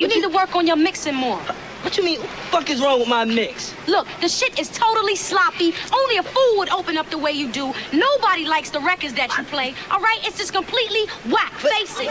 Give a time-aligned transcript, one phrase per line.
[0.00, 1.36] You need to work on your mixing more.
[1.82, 2.20] What you mean?
[2.20, 3.74] What the fuck is wrong with my mix?
[3.86, 5.74] Look, the shit is totally sloppy.
[5.92, 7.74] Only a fool would open up the way you do.
[7.92, 9.74] Nobody likes the records that you play.
[9.90, 10.18] All right?
[10.24, 11.52] It's just completely whack.
[11.52, 12.10] Face it.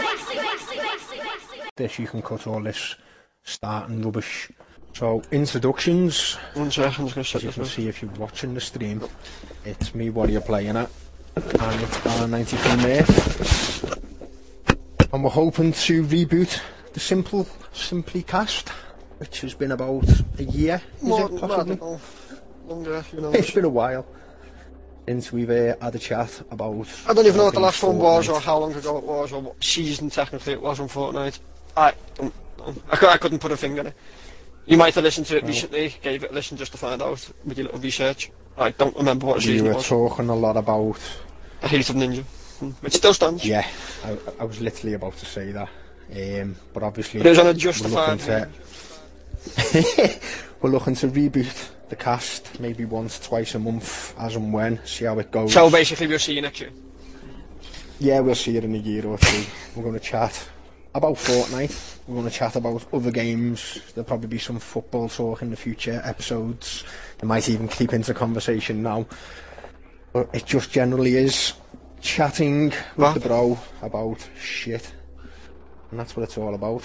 [1.74, 2.94] This you can cut all this
[3.42, 4.52] starting rubbish.
[4.92, 6.34] So introductions.
[6.54, 9.02] One sec, I'm just gonna As set you can see if you're watching the stream,
[9.64, 10.90] it's me what are you playing at,
[11.34, 13.84] and it's R93 Murph.
[15.12, 16.60] And we're hoping to reboot
[16.92, 17.44] the simple
[17.74, 18.68] SimplyCast,
[19.18, 20.08] which has been about
[20.38, 20.80] a year.
[20.98, 21.76] Is More it possibly?
[21.76, 22.00] no.
[22.66, 23.34] Longer, who knows.
[23.34, 24.06] It's been a while
[25.06, 26.86] since we've uh, had a chat about.
[27.08, 29.04] I don't even know what the last things one was, or how long ago it
[29.04, 31.40] was, or what season technically it was on Fortnite.
[31.76, 32.74] I don't know.
[32.90, 33.94] I, I couldn't put a finger on it.
[34.66, 37.28] You might have listened to it recently, gave it a listen just to find out
[37.44, 38.30] with your little research.
[38.56, 39.88] I don't remember what season it were was.
[39.88, 40.98] talking a lot about.
[41.62, 42.22] I Heat of Ninja.
[42.60, 42.70] Hmm.
[42.86, 43.44] It still stands.
[43.44, 43.66] Yeah,
[44.04, 45.68] I, I was literally about to say that.
[46.12, 47.52] Um, but obviously, But it was on a
[47.88, 48.48] we're looking to,
[50.60, 55.04] we're looking to reboot the cast maybe once, twice a month, as and when, see
[55.04, 55.52] how it goes.
[55.52, 56.70] So basically, we'll see you next year.
[57.98, 59.44] yeah, we'll see it in a year or two.
[59.76, 60.48] We're going to chat
[60.94, 61.98] about Fortnite.
[62.08, 63.80] We're going to chat about other games.
[63.94, 66.82] There'll probably be some football talk in the future episodes.
[67.18, 69.06] They might even keep into conversation now.
[70.12, 71.52] But it just generally is
[72.00, 73.14] chatting with What?
[73.14, 74.92] the bro about shit.
[75.90, 76.84] and that's what it's all about.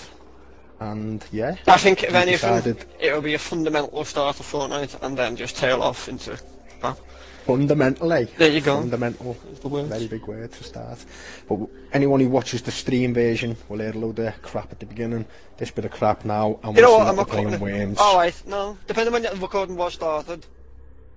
[0.79, 5.35] And yeah, I think if anything, it'll be a fundamental start of Fortnite, and then
[5.35, 6.37] just tail off into
[6.81, 6.97] that.
[7.45, 8.27] Fundamentally.
[8.37, 8.79] There you go.
[8.79, 9.37] Fundamental.
[9.63, 11.05] Very big word to start.
[11.47, 11.59] But
[11.93, 15.25] anyone who watches the stream version will hear a load of crap at the beginning,
[15.57, 17.99] this bit of crap now, and you know what, I'm not playing Worms.
[17.99, 18.77] Alright, no.
[18.87, 20.43] Depending on when the recording was started,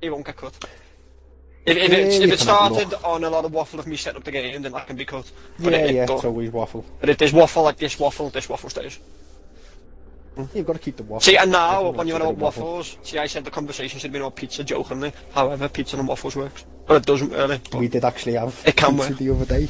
[0.03, 0.69] it won't get cut.
[1.67, 3.79] If, if, Yeah, you if it can have a started on a lot of waffle
[3.79, 5.31] of me setting up the game, then that can be cut.
[5.59, 6.85] But, yeah, it, it yeah, it's always waffle.
[7.01, 8.99] but if there's waffle like this waffle, this waffle stays.
[10.55, 11.21] You've got to keep the waffle.
[11.23, 12.65] See, and now, when you likes know a about of waffle.
[12.77, 15.13] waffles, see, I said the conversation should be about pizza jokingly.
[15.35, 16.65] However, pizza and waffles works.
[16.87, 17.61] But it doesn't really.
[17.75, 19.19] We did actually have It can pizza work.
[19.19, 19.69] the other day.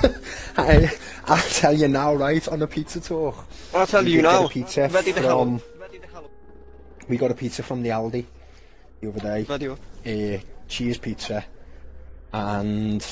[0.56, 0.90] I,
[1.26, 3.44] I'll tell you now, right, on a pizza talk.
[3.74, 4.46] I'll tell you now.
[4.46, 6.00] pizza ready from- Ready.
[7.08, 8.24] We got a pizza from the Aldi
[9.00, 9.42] the other day.
[9.48, 9.78] Ready up.
[10.06, 11.44] a cheese pizza
[12.32, 13.04] and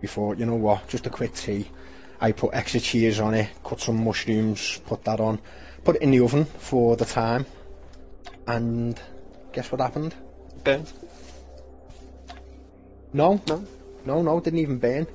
[0.00, 1.68] we thought, you know what, just a quick tea.
[2.20, 5.40] I put extra cheese on it, cut some mushrooms, put that on,
[5.84, 7.46] put it in the oven for the time,
[8.46, 9.00] and
[9.52, 10.14] guess what happened?
[10.62, 10.92] Burnt.
[13.12, 13.64] No, No?
[14.06, 15.06] no, no, didn't even burn.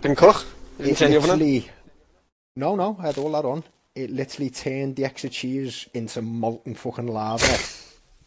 [0.00, 0.46] Didn't cook?
[0.78, 1.38] Didn't It turn the oven on?
[1.38, 1.70] literally,
[2.54, 3.64] no, no, I had all that on.
[3.94, 7.58] It literally turned the extra cheese into molten fucking lava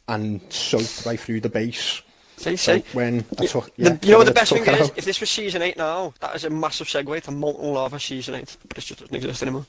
[0.07, 2.01] and soaked right through the base.
[2.39, 2.83] See, So see.
[2.94, 4.91] when I took, The- you know what the best thing is?
[4.95, 8.35] If this was season 8 now, that is a massive segue to Molten Lava season
[8.35, 8.57] 8.
[8.67, 9.66] But it just doesn't exist anymore.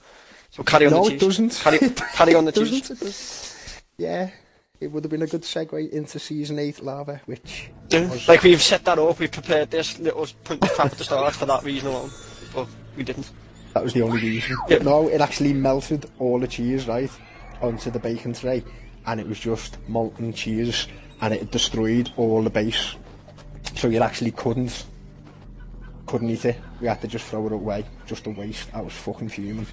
[0.50, 1.52] So carry on No, the it doesn't.
[1.62, 1.78] Carry,
[2.14, 3.82] carry on the cheese.
[3.98, 4.30] Yeah,
[4.80, 8.08] it would have been a good segue into season eight lava, which Yeah.
[8.08, 11.34] was Like we've set that up, we've prepared this little point of crap to start
[11.34, 12.10] for that reason alone.
[12.54, 13.30] But we didn't.
[13.74, 14.56] that was the only reason.
[14.68, 14.78] Yeah.
[14.78, 17.10] No, it actually melted all the cheese right
[17.60, 18.64] onto the bacon tray,
[19.06, 20.86] and it was just molten cheese,
[21.20, 22.96] and it destroyed all the base.
[23.74, 24.84] So you actually couldn't
[26.06, 26.56] couldn't eat it.
[26.80, 28.68] We had to just throw it away, just a waste.
[28.74, 29.66] I was fucking fuming.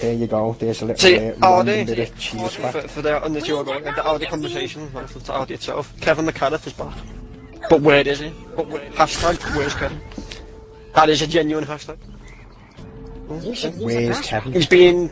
[0.00, 0.56] There you go.
[0.58, 2.88] There's a little See, uh, Aldi, bit of cheese for, back.
[2.88, 6.32] for the, on the duo the Aldi conversation, right, for the Aldi itself, Kevin the
[6.32, 6.96] Carrot is back.
[7.68, 8.32] But where is he?
[8.56, 10.00] But where, hashtag, where's Kevin?
[10.94, 11.98] That is a genuine hashtag.
[13.26, 14.52] Where's Kevin?
[14.52, 15.10] He's being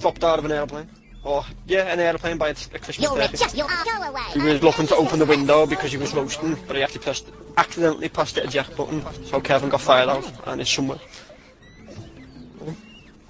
[0.00, 0.88] dropped out of an airplane.
[1.24, 3.38] Or, yeah, an airplane by a Christmas You're turkey.
[3.38, 4.22] just you'll go away.
[4.34, 7.26] He was looking to open the window because he was roasting, but he actually pressed,
[7.56, 10.98] accidentally pressed it a jack button, so Kevin got fired out, and it's somewhere.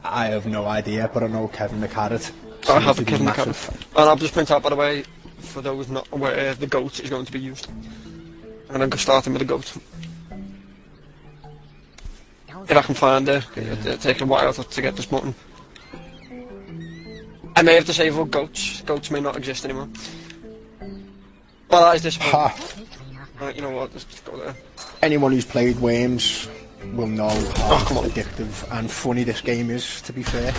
[0.02, 2.32] I have no idea, but I know Kevin the Carrot.
[2.68, 3.32] I have a seems to be Kevin the.
[3.32, 3.70] Carrot.
[3.96, 5.04] And I'll just point out, by the way,
[5.38, 7.68] for those not aware, the goat is going to be used.
[8.70, 9.72] And I'm starting with the goat.
[12.68, 15.34] If I can find it, it'll take a while to, to get this button.
[17.56, 18.80] I may have for goats.
[18.82, 19.88] Goats may not exist anymore.
[21.70, 22.16] Well, that is this.
[22.16, 22.56] Ha!
[23.40, 24.54] Right, you know what, let's just go there.
[25.02, 26.48] Anyone who's played Worms
[26.94, 30.52] will know how Oh, addictive and funny this game is, to be fair.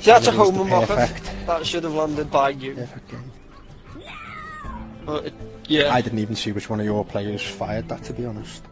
[0.00, 1.20] See, that's a home run rocket.
[1.46, 2.74] That should have landed by you.
[2.74, 3.32] Perfect game.
[5.04, 5.34] But it,
[5.66, 8.62] yeah, I didn't even see which one of your players fired that, to be honest.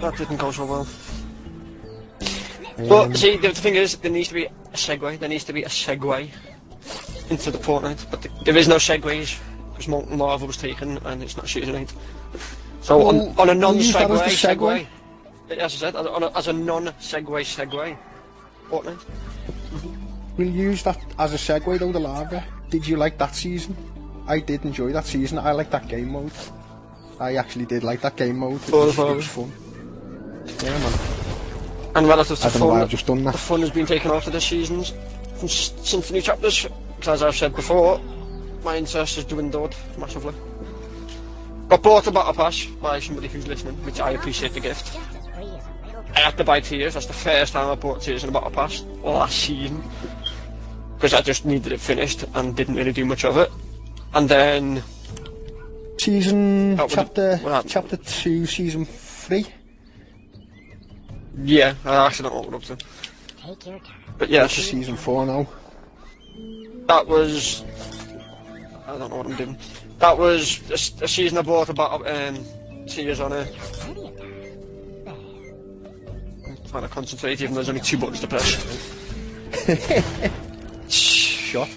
[0.00, 0.86] that didn't go so well.
[2.78, 5.18] Um, Well, see, the thing is, there needs to be a segue.
[5.18, 6.28] There needs to be a segue
[7.30, 9.38] into the Fortnite, but th- there is no segues
[9.70, 11.92] because Molten Lava was taken and it's not season eight.
[12.82, 14.86] So on, Well, on a use that non-segue, as segue.
[15.48, 15.58] segue.
[15.58, 17.96] As I said, on a, as a non-segue segue,
[18.70, 19.04] Fortnite.
[20.36, 22.44] We'll use that as a segue though, the lava.
[22.70, 23.76] Did you like that season?
[24.26, 25.38] I did enjoy that season.
[25.38, 26.32] I like that game mode.
[27.20, 28.60] I actually did like that game mode.
[28.66, 29.52] It was, it was fun.
[30.62, 31.23] Yeah, man.
[31.94, 33.86] And relative to I don't know why fun, I've just done the fun has been
[33.86, 34.90] taken out of this season's
[35.36, 36.66] from s- since the new chapters.
[36.96, 38.00] Because as I've said before,
[38.64, 40.34] my interest has dwindled massively.
[41.68, 44.98] Got bought a battle pass by somebody who's listening, which I appreciate the gift.
[46.16, 46.94] I had to buy tiers.
[46.94, 49.82] That's the first time I bought tiers in a battle pass last season.
[50.96, 53.50] Because I just needed it finished and didn't really do much of it.
[54.14, 54.82] And then
[55.98, 59.46] Season chapter chapter two, season three.
[61.36, 62.76] Yeah, I actually don't know what we're up to.
[64.18, 65.46] But yeah, it's is season four now.
[66.86, 67.64] that was.
[68.86, 69.58] I don't know what I'm doing.
[69.98, 72.38] That was a, a season I bought about um,
[72.86, 73.54] years on it.
[76.46, 78.54] I'm trying to concentrate even though there's only two buttons to press.
[80.88, 81.68] Shot.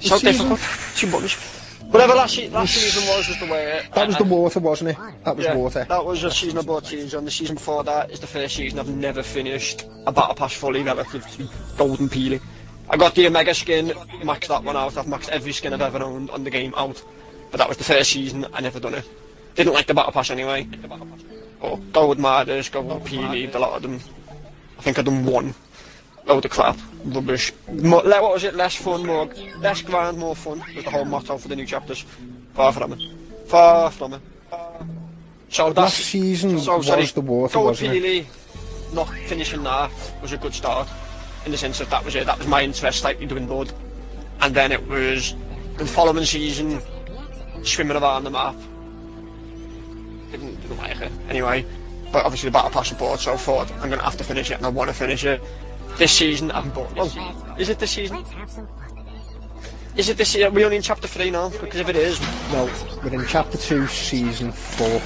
[0.00, 0.60] So difficult.
[0.96, 1.59] Two buttons.
[1.90, 3.82] Whatever last, se- last season was was the way.
[3.94, 4.96] That was the water, wasn't it?
[5.24, 5.84] That was Yeah, water.
[5.88, 7.24] that was a season I bought tiers on.
[7.24, 10.82] The season before that is the first season I've never finished a battle pass fully
[10.82, 12.40] relative to Golden Peely.
[12.88, 13.88] I got the Omega skin,
[14.22, 14.96] maxed that one out.
[14.96, 17.02] I've maxed every skin I've ever owned on the game out.
[17.50, 19.08] But that was the first season, I never done it.
[19.56, 20.68] Didn't like the battle pass anyway.
[21.60, 24.00] Or Gold Marders, Gold Peely, a lot of them.
[24.78, 25.54] I think I've done one.
[26.26, 26.78] Load of crap.
[27.04, 27.52] Rubbish.
[27.72, 28.54] Mo- le- what was it?
[28.54, 29.28] Less fun, more...
[29.58, 32.04] Less grind, more fun was the whole motto for the new chapters.
[32.54, 33.00] Far from it.
[33.46, 34.20] Far from it.
[35.48, 35.76] So that's...
[35.76, 38.26] Last season So, was sorry, the water, Gold wasn't it?
[38.92, 39.90] Not finishing that
[40.22, 40.88] was a good start.
[41.46, 42.26] In the sense that that was it.
[42.26, 43.72] That was my interest slightly dwindled.
[44.40, 45.34] And then it was
[45.76, 46.80] the following season,
[47.62, 48.56] swimming around the map.
[50.30, 51.10] Didn't, didn't like it.
[51.28, 51.64] Anyway,
[52.12, 54.58] but obviously the battle pass support, so I thought I'm gonna have to finish it,
[54.58, 55.42] and I want to finish it.
[56.00, 56.88] This season, I haven't bought.
[56.96, 58.24] Oh, is it this season?
[59.96, 60.50] Is it this year?
[60.50, 62.18] We're only in chapter three now, because if it is,
[62.52, 62.70] No,
[63.04, 65.02] we're in chapter two, season four.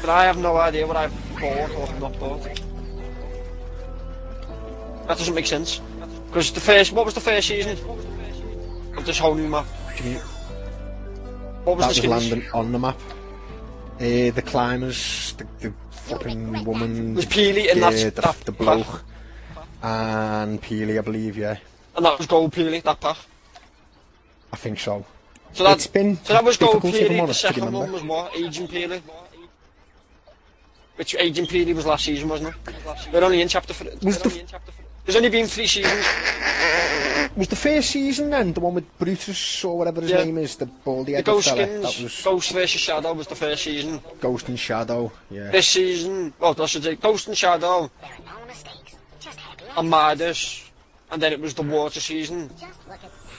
[0.00, 2.44] But I have no idea what I've bought or not bought.
[5.08, 5.80] That doesn't make sense.
[6.28, 7.76] Because the first, what was the first season
[8.96, 9.66] of this whole new map?
[11.64, 12.30] What was That was the skins?
[12.30, 13.00] landing on the map.
[13.96, 15.72] Uh, the climbers, the, the
[16.04, 19.04] fucking woman, Was Peely in yeah, that- the, that the bloke,
[19.82, 21.56] and Peely, I believe, yeah,
[21.96, 23.16] And that was Gold Peely, that pack.
[24.52, 25.04] I think so.
[25.52, 28.36] So that, It's been so that was Gold difficult, Peely, the second one was what?
[28.36, 29.00] Agent Peely?
[30.96, 32.74] Which Agent Peely was last season, wasn't it?
[33.12, 33.90] We're only in chapter three.
[34.02, 34.44] Was we're the-
[35.08, 35.12] only in chapter three.
[35.12, 36.06] There's only been three seasons.
[37.36, 40.24] Was the first season then the one with Brutus or whatever his Yeah.
[40.24, 41.64] name is, the baldy The headed Ghost fella?
[41.64, 44.00] Skins, That was Ghost vs Shadow was the first season.
[44.20, 45.10] Ghost and Shadow.
[45.30, 45.50] Yeah.
[45.50, 47.90] This season, oh, well, I should say Ghost and Shadow
[49.76, 50.62] and Midas,
[51.10, 52.50] and then it was the Water season,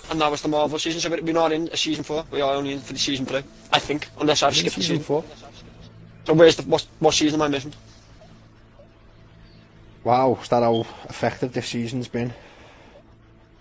[0.10, 1.00] and now it's the Marvel season.
[1.00, 2.26] So we're not in a season four.
[2.32, 4.98] We are only in for the season three, I think, unless I've skipped the season
[4.98, 5.06] season.
[5.06, 5.24] four.
[6.28, 7.74] So where's the what, what season am I missing?
[10.06, 12.32] Wow, is that how effective this season's been?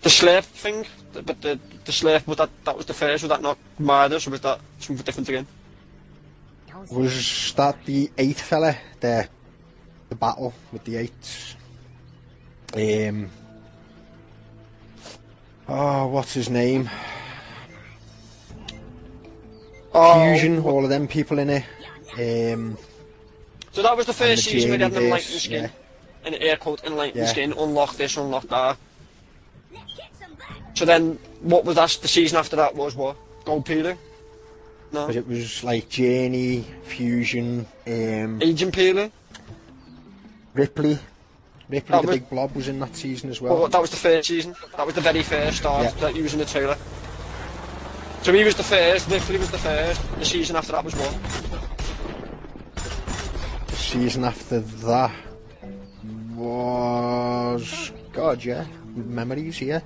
[0.02, 3.22] The slave thing, but the the slave was that that was the first.
[3.24, 5.46] Was that not Midas, or was that something different again?
[6.90, 8.76] Was that the eighth fella?
[9.00, 9.26] The
[10.10, 11.56] the battle with the eights.
[12.74, 13.30] Um.
[15.66, 16.90] Oh, what's his name?
[19.94, 21.64] Oh, Fusion, all of them people in it.
[22.18, 22.76] Um,
[23.72, 25.68] So that was the first the season where they had enlightened base, skin, yeah.
[26.24, 27.30] An air quote enlightened Yeah.
[27.30, 27.52] skin.
[27.52, 28.76] Unlock this, unlock that.
[30.74, 31.98] So then, what was that?
[32.02, 33.16] The season after that was what?
[33.44, 33.96] Gold Peely?
[34.92, 35.06] No.
[35.08, 39.10] but it was like Janie, Fusion, um, Agent Peely,
[40.54, 40.98] Ripley.
[41.68, 43.68] Ripley, That the was- big blob, was in that season as Well, well.
[43.68, 44.54] that was the first season.
[44.76, 45.90] That was the very first start Yeah.
[46.00, 46.76] that you was in the trailer.
[48.22, 50.00] So he was the first, Ripley was the first.
[50.18, 51.16] The season after that was what?
[53.66, 55.10] The season after that
[56.36, 58.64] was God, yeah,
[58.94, 59.82] memories here.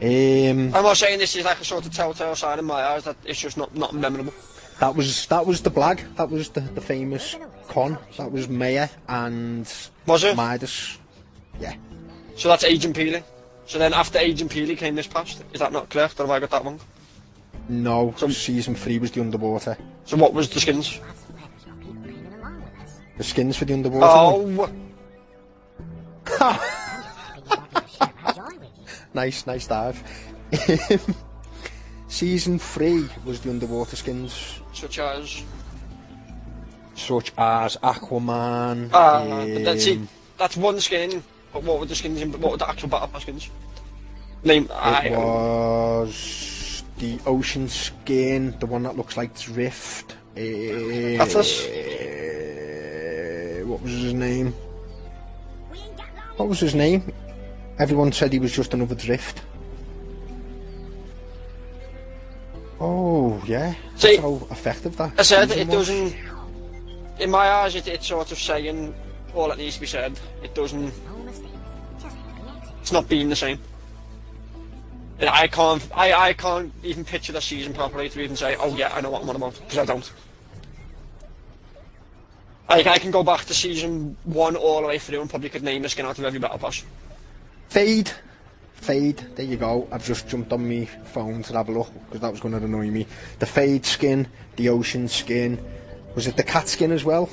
[0.00, 3.04] Um, I'm not saying this is like a sort of telltale sign in my eyes
[3.04, 4.32] that it's just not, not memorable.
[4.78, 6.02] that was that was the blag.
[6.16, 7.34] That was the, the famous
[7.68, 7.98] con.
[8.16, 9.72] That was Mayer and
[10.06, 10.36] Was it?
[10.36, 10.98] Midas.
[11.60, 11.74] Yeah,
[12.36, 13.24] So that's Agent Peely.
[13.66, 15.42] So then after Agent Peely came this past.
[15.52, 16.78] Is that not correct, or have I got that wrong?
[17.68, 18.14] no.
[18.16, 19.76] So- season three was the underwater.
[20.04, 21.00] So what was the skins?
[23.16, 24.46] The skins for the underwater.
[24.46, 24.87] one.
[29.14, 30.02] Nice, nice dive.
[32.08, 35.42] season three was the underwater skins, such as...
[36.94, 38.90] such as Aquaman.
[38.92, 39.96] Ah, but that's it.
[39.98, 41.22] um, that's one skin.
[41.52, 42.20] But what were the skins?
[42.20, 43.50] In, what were the actual battle pass skins?
[44.44, 44.68] Name.
[44.72, 50.12] I, It was the ocean skin, the one that looks like Drift.
[50.36, 51.62] Uh, That's us.
[53.66, 54.54] What was his name?
[56.38, 57.12] What was his name?
[57.80, 59.42] Everyone said he was just another Drift.
[62.80, 63.74] Oh, yeah.
[63.96, 65.88] See, That's how effective that I said it was.
[65.88, 66.16] doesn't.
[67.18, 68.94] In my eyes, it, it's sort of saying
[69.34, 70.18] all that needs to be said.
[70.44, 70.92] It doesn't.
[72.80, 73.58] It's not being the same.
[75.18, 75.84] And I can't.
[75.92, 79.10] I, I can't even picture the season properly to even say, oh yeah, I know
[79.10, 80.12] what I'm on about because I don't.
[82.68, 85.62] Like I can go back to season one all the way through and probably could
[85.62, 86.84] name a skin out of every battle pass.
[87.68, 88.10] Fade.
[88.74, 89.88] Fade, there you go.
[89.90, 92.64] I've just jumped on my phone to have a look because that was going to
[92.64, 93.06] annoy me.
[93.40, 95.58] The Fade skin, the Ocean skin.
[96.14, 97.28] Was it the cat skin as well?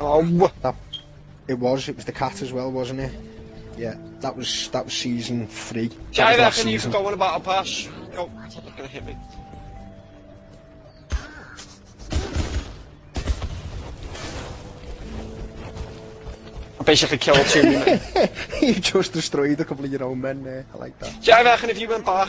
[0.00, 0.74] Oh, That
[1.46, 1.88] it was.
[1.88, 3.12] It was the cat as well, wasn't it?
[3.76, 5.88] Yeah, that was that was season three.
[5.88, 7.88] see, That I reckon you could go on a battle pass.
[8.16, 9.16] Oh, it's gonna hit me.
[16.84, 17.98] I basically killed two men.
[18.60, 20.66] you just destroyed a couple of your own men there.
[20.74, 21.24] I like that.
[21.24, 22.28] See, I reckon if you went back,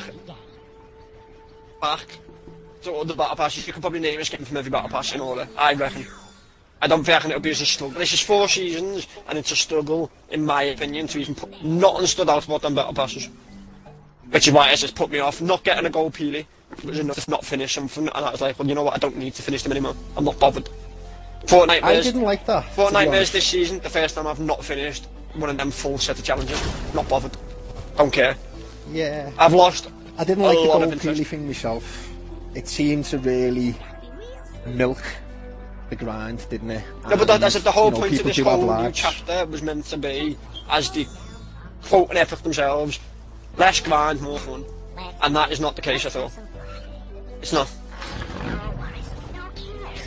[1.82, 2.08] back
[2.84, 5.14] to all the battle passes, you could probably name a skin from every battle pass
[5.14, 5.46] in order.
[5.58, 6.08] I reckon.
[6.82, 8.00] I don't reckon it'll be as a struggle.
[8.00, 12.08] This is four seasons, and it's a struggle, in my opinion, to even put nothing
[12.08, 13.28] stood out about them battle passes.
[14.30, 15.42] Which is why it's just put me off.
[15.42, 16.46] Not getting a gold peely
[16.86, 18.94] was enough to not finish something, and I was like, well, you know what?
[18.94, 19.98] I don't need to finish them anymore.
[20.16, 20.70] I'm not bothered.
[21.46, 22.66] Fortnite I didn't like that.
[22.76, 26.18] Fortnite Nightmares this season, the first time I've not finished one of them full set
[26.18, 26.62] of challenges.
[26.94, 27.36] Not bothered.
[27.98, 28.36] Don't care.
[28.92, 32.10] Yeah, I've lost I didn't a like the gold peely thing myself.
[32.54, 33.76] It seemed to really
[34.66, 35.04] milk
[35.90, 36.84] the grind, didn't it?
[37.10, 39.62] No, but that, that's the whole you know, point of this whole new chapter was
[39.62, 40.38] meant to be,
[40.70, 41.06] as the
[41.84, 43.00] quote and epic themselves,
[43.58, 44.64] less grind, more fun.
[45.22, 46.32] And that is not the case at all.
[47.42, 47.70] It's not.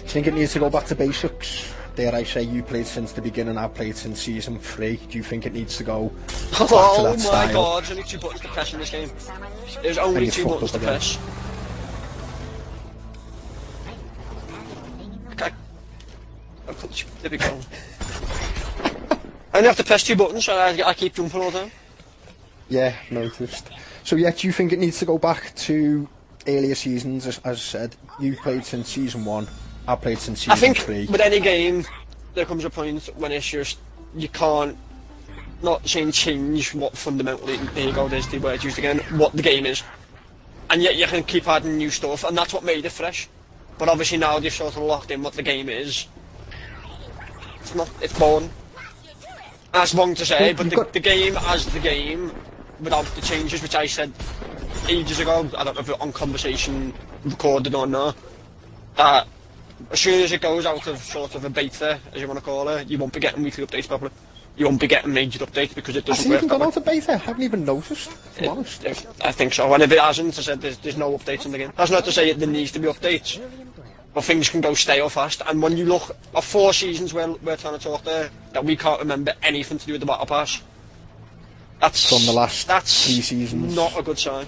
[0.09, 1.71] Do you think it needs to go back to basics?
[1.95, 4.97] Dare I say you played since the beginning, I've played since season three.
[4.97, 7.53] Do you think it needs to go oh back to Oh that my style?
[7.53, 9.11] god, there's only two buttons to press in this game.
[9.83, 11.19] There's only two buttons to press.
[15.33, 15.51] Okay.
[16.69, 17.61] I'll put you- There we go.
[19.53, 21.71] I only have to press two buttons, so I, I keep jumping all the time.
[22.71, 23.69] Yeah, noticed.
[24.05, 26.09] So yeah, do you think it needs to go back to
[26.47, 27.27] earlier seasons?
[27.27, 29.47] As, as I said, you played since season one.
[29.89, 31.07] I played since season I think three.
[31.07, 31.87] with any game,
[32.35, 33.79] there comes a point when it's just
[34.15, 34.77] you can't
[35.63, 39.43] not saying change what fundamentally there you go, there's the word used again, what the
[39.43, 39.83] game is.
[40.69, 43.31] And yet you can keep adding new stuff and that's what made it fresh.
[43.79, 46.07] But obviously now they've sort of locked in what the game is.
[47.61, 48.51] It's not it's boring.
[49.73, 52.31] That's wrong to say, but the, the game as the game
[52.79, 54.13] without the changes which I said
[54.87, 56.93] ages ago, I don't know if it on conversation
[57.25, 58.17] recorded or not,
[58.97, 59.27] that
[59.91, 62.45] as soon as it goes out of sort of a beta, as you want to
[62.45, 64.11] call it, you won't be getting weekly updates probably.
[64.57, 66.67] You won't be getting major updates because it doesn't Has it even gone way.
[66.67, 67.13] out of beta?
[67.13, 67.19] I eh?
[67.19, 68.11] haven't even noticed,
[68.47, 68.85] honest.
[68.85, 71.53] If- I think so, and if it hasn't, I said there's, there's no updates in
[71.53, 71.73] the game.
[71.77, 73.41] That's not to say there needs to be updates,
[74.13, 75.43] but things can go stale fast.
[75.47, 78.75] And when you look at four seasons where we're trying to talk there, that we
[78.75, 80.61] can't remember anything to do with the battle pass.
[81.81, 83.77] That's From the last that's three seasons.
[83.77, 84.47] Not a good sign.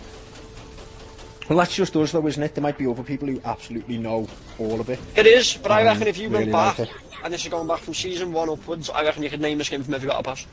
[1.50, 2.54] Well, that's just us though, isn't it?
[2.54, 4.28] There might be other people who absolutely know
[4.61, 5.00] all of it.
[5.16, 6.88] It is, but I Um, reckon if you went back, like
[7.25, 9.64] and this is going back from season one upwards, I reckon you could name a
[9.64, 10.47] skin from every battle pass.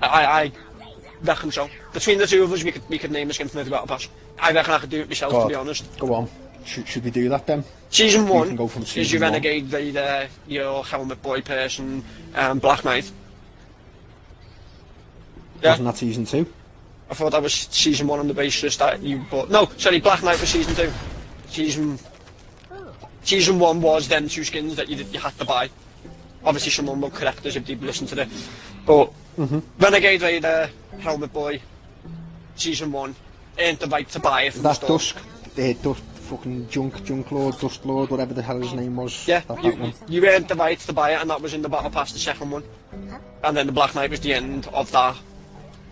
[0.00, 0.52] I, I, I
[1.24, 1.68] reckon so.
[1.92, 3.88] Between the two of us, we could we could name a skin from every battle
[3.88, 4.08] pass.
[4.38, 5.98] I reckon I could do it myself, to be honest.
[5.98, 6.30] Go on.
[6.64, 7.64] Should, should we do that then?
[7.90, 9.32] Season We one can go from is season your one.
[9.32, 12.04] Renegade Raider, your Helmet Boy person,
[12.36, 13.10] um, Black Knight.
[15.60, 15.70] Yeah.
[15.70, 16.46] Wasn't that season two?
[17.10, 19.50] I thought that was season one on the basis that you bought.
[19.50, 20.92] No, sorry, Black Knight was season two.
[21.48, 21.98] Season
[23.22, 25.68] season one was them two skins that you did, you had to buy.
[26.44, 28.48] Obviously, someone will correct us if they listen to this.
[28.86, 29.12] But
[29.78, 31.60] Renegade Raider, Helmet Boy,
[32.56, 33.14] season one,
[33.58, 34.80] earned the right to buy it from the That.
[34.86, 39.26] Dusk, uh, Dusk, fucking Junk, Junk Lord, Dust Lord, whatever the hell his name was.
[39.26, 41.62] Yeah, that, you, that you earned the right to buy it, and that was in
[41.62, 42.62] the Battle Pass, the second one.
[43.42, 45.16] And then the Black Knight was the end of that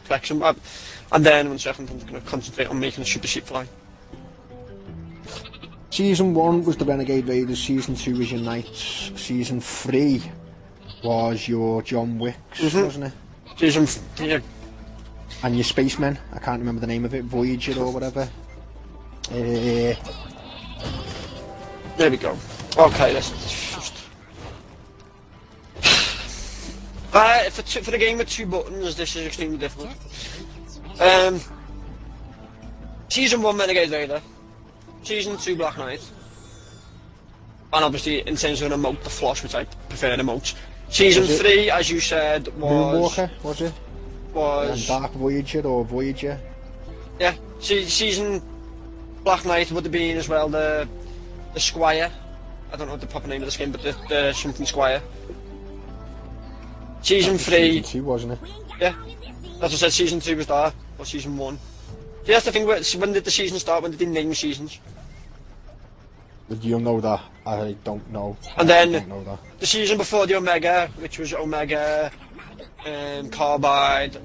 [0.05, 0.43] collection.
[0.43, 0.55] Uh,
[1.13, 3.67] And then, second, I'm going to concentrate on making a super sheep fly.
[5.91, 7.59] Season one was the Renegade Raiders.
[7.63, 9.11] Season two was your Knights.
[9.17, 10.23] Season three
[11.03, 12.83] was your John Wicks, Mm-hmm.
[12.83, 13.13] wasn't it?
[13.59, 13.87] Season,
[14.25, 14.39] yeah,
[15.43, 16.19] And your Spacemen.
[16.33, 17.25] I can't remember the name of it.
[17.25, 18.29] Voyager or whatever.
[19.31, 19.95] Uh,
[21.97, 22.37] there we go.
[22.77, 23.31] Okay, let's
[23.75, 23.95] just...
[27.13, 29.91] Uh, for, two, for the game with two buttons, this is extremely difficult.
[31.01, 31.41] Um,
[33.09, 34.21] season 1 Renegade Raider.
[35.03, 36.01] Season 2 Black Knight.
[37.73, 40.55] And obviously, in terms of an emote, the Flush, which I prefer an emote.
[40.89, 43.17] Season Was it- 3, as you said, was...
[43.17, 43.73] Moonwalker, was it?
[44.29, 46.39] And was Dark Voyager or Voyager.
[47.19, 48.41] yeah, se- season
[49.25, 50.87] Black Knight would have been as well the
[51.55, 52.11] the Squire.
[52.73, 55.03] I don't know what the proper name of the skin, but the, the something Squire.
[57.03, 58.39] Season 3, Season two, wasn't it?
[58.81, 58.95] yeah.
[59.61, 61.59] That's what I said, season 2 was there, or season 1.
[62.25, 64.79] See, that's the thing, when did the season start, when did they name seasons?
[66.61, 67.21] You'll know that.
[67.47, 68.37] I don't know.
[68.57, 69.39] And then- know that.
[69.61, 72.11] The season before the Omega, which was Omega,
[72.87, 74.19] um, Carbide.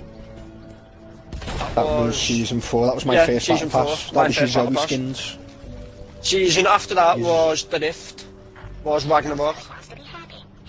[1.75, 2.85] That was season four.
[2.85, 4.11] That was my Yeah, first season four, pass.
[4.11, 4.83] That was your first battle Zoe pass.
[4.83, 5.37] skins.
[6.21, 8.25] Season after that was The Rift,
[8.83, 9.57] was Ragnarok.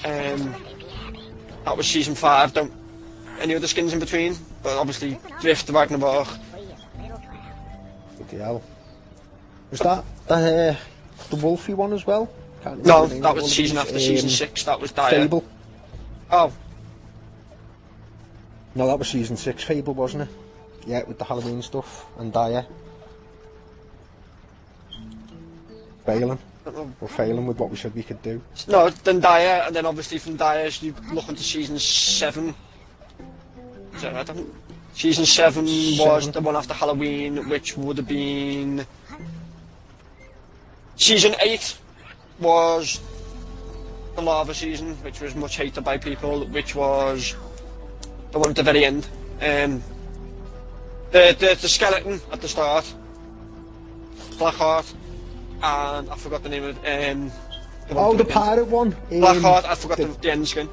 [0.05, 0.55] Um,
[1.65, 2.53] that was season five.
[2.53, 2.73] Don't
[3.41, 6.27] any other skins in between, but obviously Drift, the Ragnarok.
[8.19, 8.63] Bloody hell.
[9.71, 10.75] Was that uh,
[11.31, 12.29] the Wolfie one as well?
[12.83, 14.65] No, that was season after season Um, six.
[14.65, 15.11] That was Dire.
[15.11, 15.45] Fable.
[16.31, 16.51] Oh,
[18.75, 19.63] No, that was season six.
[19.63, 20.29] Fable, wasn't it?
[20.87, 22.67] Yeah, with the Halloween stuff and Dire.
[26.07, 26.39] Failing.
[27.01, 28.41] We're failing with what we said we could do.
[28.69, 32.55] no, then Dire, and then obviously from Dire you look into season seven.
[33.97, 34.31] Is that right?
[34.31, 34.55] I don't-
[34.95, 36.31] Season seven was Seven.
[36.33, 38.87] the one after Halloween, which would have been.
[40.97, 41.77] Season eight
[42.39, 43.01] was
[44.15, 47.35] the lava season, which was much hated by people, which was
[48.31, 49.09] the one at the very end.
[49.43, 49.83] Um,
[51.11, 52.85] the, the the skeleton at the start,
[54.39, 54.95] Blackheart,
[55.63, 57.31] and I forgot the name of um.
[57.31, 58.33] one Oh, at the end.
[58.33, 58.89] pirate one.
[58.95, 59.65] Um, Blackheart.
[59.65, 60.69] I forgot the, the the end skin.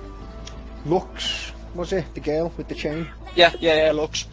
[0.85, 2.05] Luxe, was it?
[2.13, 3.07] The girl with the chain.
[3.35, 3.91] Yeah, yeah, yeah.
[3.91, 4.27] Looks.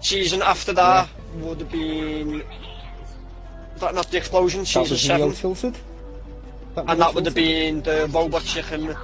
[0.00, 2.42] Season after that would have been.
[3.78, 4.60] That not the explosion?
[4.60, 5.26] That Season was seven.
[5.28, 5.78] Neo Tilted.
[6.76, 8.94] and that would have been the robot chicken,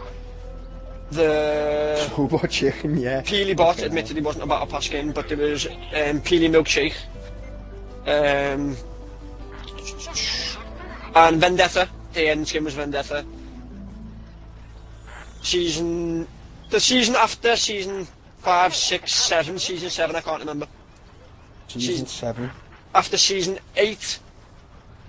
[1.11, 3.23] the Robot Chicken, yeah.
[3.23, 3.81] Peely bot.
[3.81, 6.95] Admittedly, wasn't a battle pass skin, but there was um, Peely milkshake,
[8.07, 8.77] um,
[11.15, 11.88] and Vendetta.
[12.12, 13.25] The end skin was Vendetta.
[15.43, 16.27] Season,
[16.75, 18.05] the season after season
[18.39, 20.17] five, six, seven, season seven.
[20.17, 20.67] I can't remember.
[21.69, 22.51] Season Season- seven.
[22.95, 24.19] After season eight,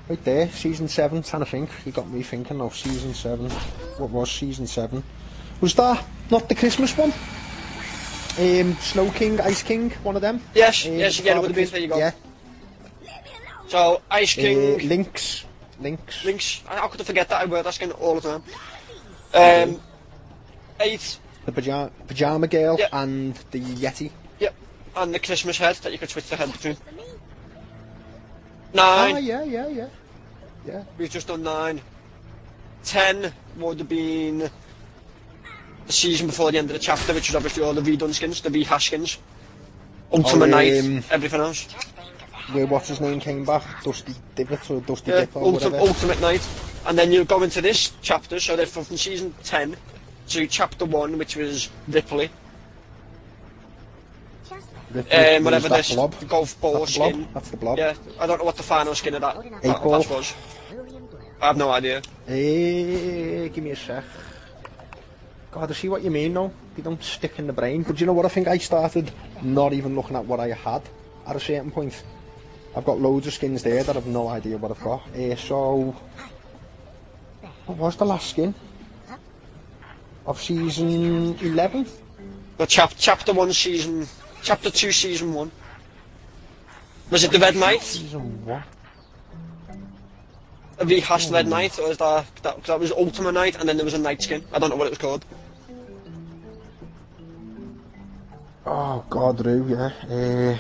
[0.08, 1.24] Right there, season seven.
[1.24, 1.70] Trying to think.
[1.84, 2.70] You got me thinking now.
[2.70, 3.50] Season seven.
[3.98, 5.04] What was season seven?
[5.62, 7.12] Was that not the Christmas one?
[8.38, 10.40] Um, Snow King, Ice King, one of them.
[10.54, 11.68] yes, Um, yes, again, it would have been.
[11.70, 11.98] There you go.
[11.98, 12.12] Yeah.
[13.68, 14.88] So Ice Uh, King.
[14.88, 15.46] Lynx.
[15.80, 16.24] Lynx.
[16.24, 16.62] Links.
[16.68, 17.42] How could I forget that?
[17.42, 18.44] I wear that all of them.
[19.34, 19.82] Um,
[20.80, 21.18] eight.
[21.46, 22.88] The pajama, pajama girl Yeah.
[22.92, 24.12] and the Yeti.
[24.40, 24.56] Yep.
[24.96, 26.78] And the Christmas head that you could switch the head between.
[28.74, 29.16] Nine.
[29.16, 29.88] Ah, yeah, yeah, yeah.
[30.66, 30.84] Yeah.
[30.98, 31.82] We've just done nine.
[32.84, 34.50] Ten would have been
[35.88, 38.42] the season before the end of the chapter, which was obviously all the redone skins,
[38.42, 39.18] the rehash skins.
[40.12, 41.68] Ultimate Oh, Night, um, everything else.
[42.52, 43.64] Where what's his name came back?
[43.84, 45.88] Dusty Divot or Dusty Yeah, Dip or ultimate, whatever.
[45.90, 46.48] ultimate Knight.
[46.86, 49.76] And then you go into this chapter, so they're from season 10
[50.30, 52.30] to chapter 1, which was Ripley.
[54.92, 56.16] Rip- Um, whatever this blob.
[56.28, 57.12] golf ball That's the blob.
[57.12, 57.28] skin.
[57.34, 57.78] That's the blob.
[57.78, 59.36] Yeah, I don't know what the final skin of that
[59.84, 60.02] ball.
[60.02, 60.34] pass was.
[61.42, 62.02] I have no idea.
[62.28, 64.04] Eh, give me a sec.
[65.52, 66.52] God, I see what you mean now.
[66.76, 67.84] They don't stick in the brain.
[67.84, 68.26] But you know what?
[68.26, 69.12] I think I started
[69.42, 70.82] not even looking at what I had
[71.28, 72.04] at a certain point.
[72.76, 75.02] I've got loads of skins there that I've no idea what I've got.
[75.16, 75.96] Eh, so,
[77.66, 78.54] what was the last skin?
[80.26, 81.86] Of season 11?
[82.58, 84.08] But chap chapter 1 season...
[84.42, 85.52] Chapter 2 season 1.
[87.12, 87.82] Was it the Red Knight?
[87.82, 88.64] Season 1?
[90.80, 91.78] A rehashed Red Knight?
[91.80, 92.64] Or was that, that...
[92.64, 94.44] That was Ultimate Knight and then there was a Night skin.
[94.52, 95.26] I don't know what it was called.
[98.66, 99.92] Oh, God, Roo, yeah.
[100.10, 100.58] Eh,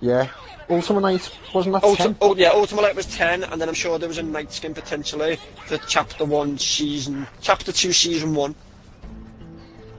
[0.00, 0.28] yeah.
[0.70, 2.16] Ultimate Knight, wasn't that Ulti 10?
[2.20, 4.74] oh, yeah, Ultimate Knight was 10 and then I'm sure there was a Night skin
[4.74, 7.26] potentially for chapter 1 season...
[7.40, 8.54] Chapter 2 season 1.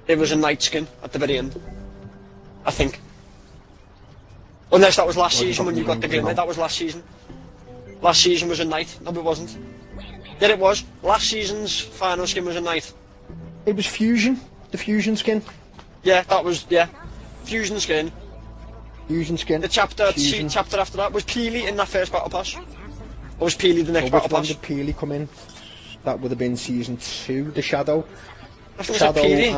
[0.08, 1.60] It was a Night skin at the very end.
[2.65, 2.99] I think.
[4.71, 7.04] Unless that was last Well, season when you got the glimmer, that was last season.
[8.02, 8.97] Last season was a night.
[9.02, 9.58] No, it wasn't.
[10.39, 10.84] Yeah, it was.
[11.04, 12.91] Last season's final skin was a night.
[13.65, 14.39] It was Fusion,
[14.71, 15.41] the Fusion skin.
[16.04, 16.88] Yeah, that was, yeah.
[17.43, 18.12] Fusion skin.
[19.07, 19.61] Fusion skin.
[19.61, 20.49] The chapter Fusion.
[20.49, 22.55] chapter after that was Peely in that first battle pass.
[23.39, 24.47] Or was Peely the next So battle pass?
[24.47, 25.27] did Peely come in?
[26.03, 28.05] That would have been season two, the Shadow.
[28.79, 29.53] I think it was a Shadow Peely.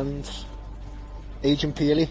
[0.00, 0.30] and
[1.44, 2.08] Agent Peely.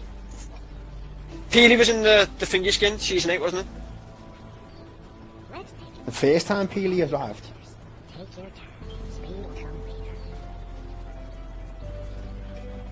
[1.50, 5.64] Peely was in the, the finger skin, season 8, wasn't it?
[6.06, 7.44] The first time Peely arrived.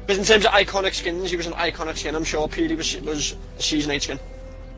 [0.09, 2.15] But in terms of iconic skins, he was an iconic skin.
[2.15, 4.19] I'm sure Peely was, was a season 8 skin.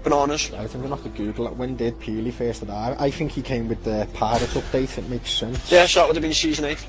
[0.02, 0.50] Bananas.
[0.52, 1.54] I think I'm gonna have to Google it.
[1.54, 2.96] When did Peely first arrive?
[2.98, 4.98] I think he came with the pirate update.
[4.98, 5.70] It makes sense.
[5.70, 6.84] Yeah, so that would have been season 8.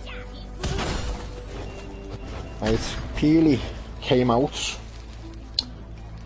[2.61, 3.59] Right, Peely
[4.01, 4.79] came out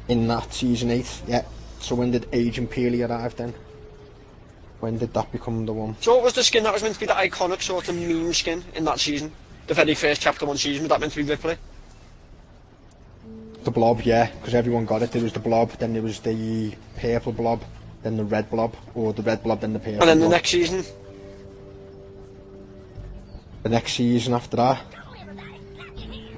[0.08, 1.21] in that season eight.
[1.28, 1.43] Yeah.
[1.82, 3.54] So when did Agent Peely arrive then?
[4.80, 5.97] When did that become the one?
[5.99, 8.34] So what was the skin that was meant to be the iconic sort of meme
[8.34, 9.34] skin in that season?
[9.67, 11.58] The very first chapter one season, was that meant to be Ripley?
[13.76, 15.12] Blob, yeah, because everyone got it.
[15.12, 17.62] There was the blob, then there was the purple blob,
[18.04, 20.00] then the red blob, or the red blob, then the purple.
[20.00, 20.84] And then the next season,
[23.64, 24.82] the next season after that.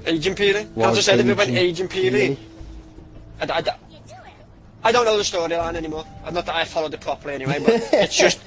[0.04, 0.66] Agent Peely.
[0.82, 2.36] As I said, if it went Agent Peely.
[3.40, 3.62] I, I,
[4.82, 6.04] I don't know the storyline anymore.
[6.24, 8.40] I'm not that I followed it properly anyway, but it's just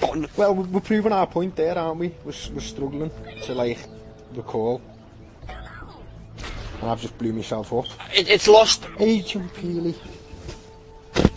[0.00, 0.28] gone.
[0.36, 2.08] Well, we- we're proving our point there, aren't we?
[2.24, 3.10] We're, we're struggling
[3.44, 3.78] to like
[4.34, 4.80] recall.
[6.82, 7.86] And I've just blew myself up.
[8.12, 8.86] It, it's lost.
[8.98, 9.94] Agent Peely.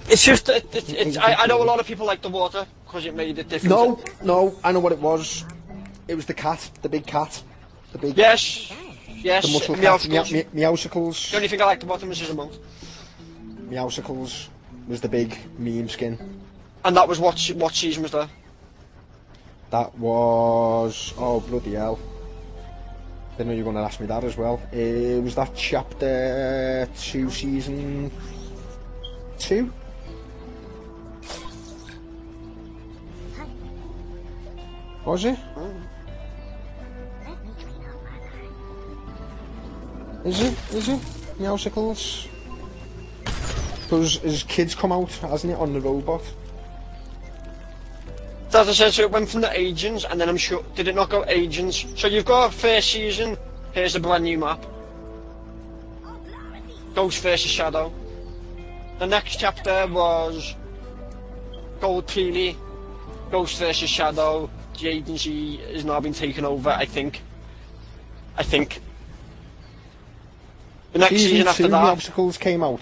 [0.09, 2.65] It's just that it's, it's, I, I know a lot of people like the water
[2.85, 3.65] because it made a difference.
[3.65, 5.45] No, no, I know what it was.
[6.07, 7.43] It was the cat, the big cat,
[7.91, 8.71] the big, Yes.
[9.07, 9.45] Yes.
[9.45, 10.31] the muscle cat, Meowscles.
[10.53, 11.29] Meow- Meowsicles.
[11.29, 12.57] The only thing I like about them is his remote.
[13.69, 14.47] Meowsicles
[14.87, 16.17] was the big meme skin.
[16.83, 18.29] And that was what what season was there?
[19.69, 21.99] That was oh bloody hell.
[23.37, 24.61] Didn't know you were going to ask me that as well.
[24.71, 28.09] It was that chapter two, season
[29.37, 29.73] two.
[35.03, 35.37] Was it?
[40.23, 40.57] Is it?
[40.73, 40.99] Is it?
[41.37, 42.27] Meowsicles?
[43.83, 46.23] Because his kids come out, hasn't it, on the robot?
[48.49, 50.87] So as I said, so it went from the agents, and then I'm sure did
[50.87, 51.85] it not go agents?
[51.95, 53.37] So you've got first season.
[53.73, 54.65] Here's a brand new map.
[56.93, 57.91] Ghost versus Shadow.
[58.99, 60.55] The next chapter was
[61.81, 62.55] Gold Peely,
[63.29, 64.49] Ghost versus Shadow.
[64.79, 67.21] The agency has now been taken over, I think.
[68.37, 68.81] I think.
[70.93, 71.83] The next season, Season after two, that.
[71.83, 72.81] obstacles came out.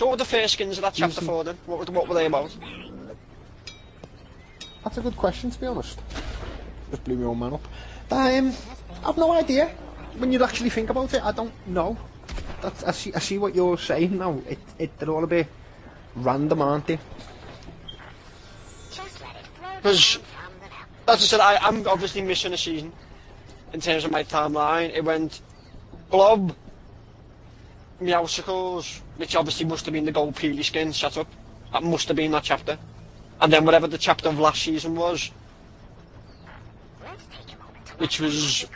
[0.00, 1.58] So what were the first skins of that chapter Season- for then?
[1.66, 2.56] What, were- what were they about?
[4.82, 5.98] That's a good question, to be honest.
[6.90, 7.68] Just blew my own man up.
[8.10, 8.54] Um,
[9.04, 9.68] I've no idea.
[10.16, 11.98] When you actually think about it, I don't know.
[12.62, 13.12] That's, I see.
[13.12, 14.40] I see what you're saying now.
[14.48, 15.46] It, it, they're all a bit
[16.16, 16.98] random, aren't they?
[19.82, 20.18] Because,
[21.08, 22.90] as I said, I, I'm obviously missing a season
[23.74, 24.94] in terms of my timeline.
[24.94, 25.42] It went
[26.10, 26.56] Blob,
[28.00, 31.26] Meowsicles, which obviously must have been the gold peely skin set up.
[31.72, 32.78] That must have been that chapter.
[33.40, 35.30] And then whatever the chapter of last season was,
[37.98, 38.66] which was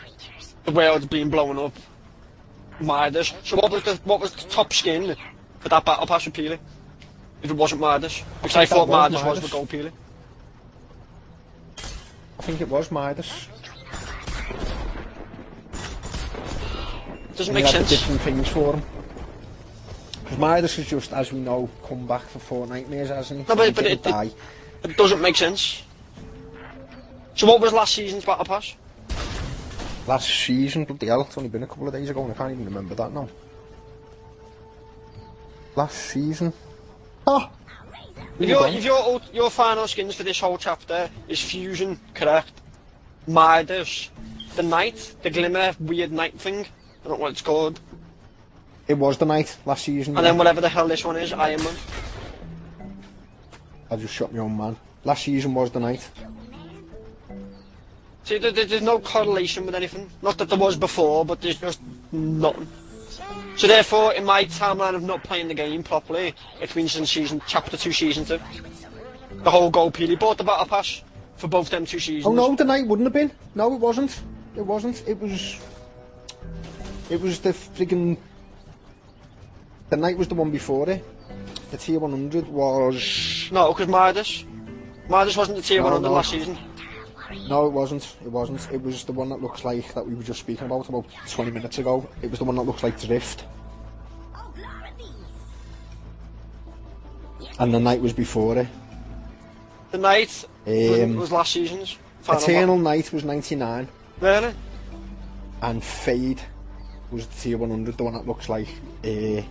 [0.65, 1.73] the world being blown up.
[2.81, 3.33] Midas.
[3.45, 5.17] So what was the what was the top skin
[5.61, 6.59] for that battle pass with Peely?
[7.43, 9.93] If it wasn't Midas, because I, that thought was Midas was the gold Peely.
[11.79, 13.49] I think it was Midas.
[17.37, 17.91] Doesn't And make sense.
[17.91, 18.83] different things for him.
[20.25, 23.47] Because Midas is just, as we know, come back for Fortnite Nightmares, hasn't he?
[23.47, 24.31] No, but- He but it- it- die.
[24.83, 25.83] It doesn't make sense.
[27.35, 28.75] So what was last season's battle pass?
[30.07, 32.53] Last season, bloody hell, it's only been a couple of days ago and I can't
[32.53, 33.29] even remember that now.
[35.77, 36.53] Last season.
[37.27, 37.49] Oh!
[38.39, 42.53] If your if your your final skins for this whole chapter is fusion, correct?
[43.27, 44.11] Midas,
[44.57, 46.61] the knight, the glimmer, weird knight thing.
[46.61, 47.81] I don't know what it's called.
[48.87, 50.17] It was the night last season.
[50.17, 50.31] And yeah.
[50.31, 51.75] then whatever the hell this one is, Iron Man.
[53.91, 54.77] I just shot my own man.
[55.05, 56.09] Last season was the night.
[58.25, 60.11] See, there, there- there's no correlation with anything.
[60.23, 61.81] Not that there was before, but there's just
[62.13, 62.67] nothing.
[63.57, 67.41] So therefore, in my timeline of not playing the game properly, it means in season
[67.47, 68.41] chapter two, season two,
[69.31, 71.03] the whole gold peely bought the battle pass
[71.37, 72.27] for both them two seasons.
[72.27, 73.31] Oh no, the night wouldn't have been.
[73.55, 74.21] No, it wasn't.
[74.57, 75.07] It wasn't.
[75.07, 75.61] It was.
[77.11, 78.17] It was the friggin'
[79.95, 81.05] The night was the one before it.
[81.71, 83.49] The tier 100 was.
[83.53, 84.45] No, because Midas.
[85.09, 86.13] Midas wasn't the tier No, 100 no.
[86.15, 86.59] last season.
[87.49, 88.17] No, it wasn't.
[88.25, 88.67] It wasn't.
[88.73, 91.53] It was the one that looks like that we were just speaking about about 20
[91.53, 92.09] minutes ago.
[92.23, 93.45] It was the one that looks like Drift.
[97.61, 98.67] And the night was before it.
[99.93, 101.99] The night was, Um, was last season's.
[102.23, 103.87] final Eternal Knight was 99.
[104.21, 104.53] Really?
[105.63, 106.41] and Fade
[107.13, 108.67] was the tier 100, the one that looks like
[109.05, 109.47] a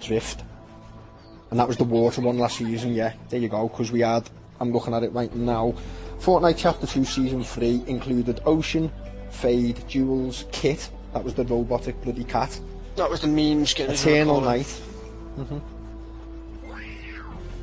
[0.00, 0.42] drift.
[1.50, 3.12] And that was the water one last season, yeah.
[3.28, 4.28] There you go, because we had,
[4.60, 5.74] I'm looking at it right now,
[6.20, 8.90] Fortnite Chapter 2 Season 3 included Ocean,
[9.30, 12.60] Fade, Jules, Kit, that was the robotic bloody cat,
[12.96, 13.90] That was the meme skin.
[13.90, 14.58] Eternal recall it.
[14.58, 15.62] Night,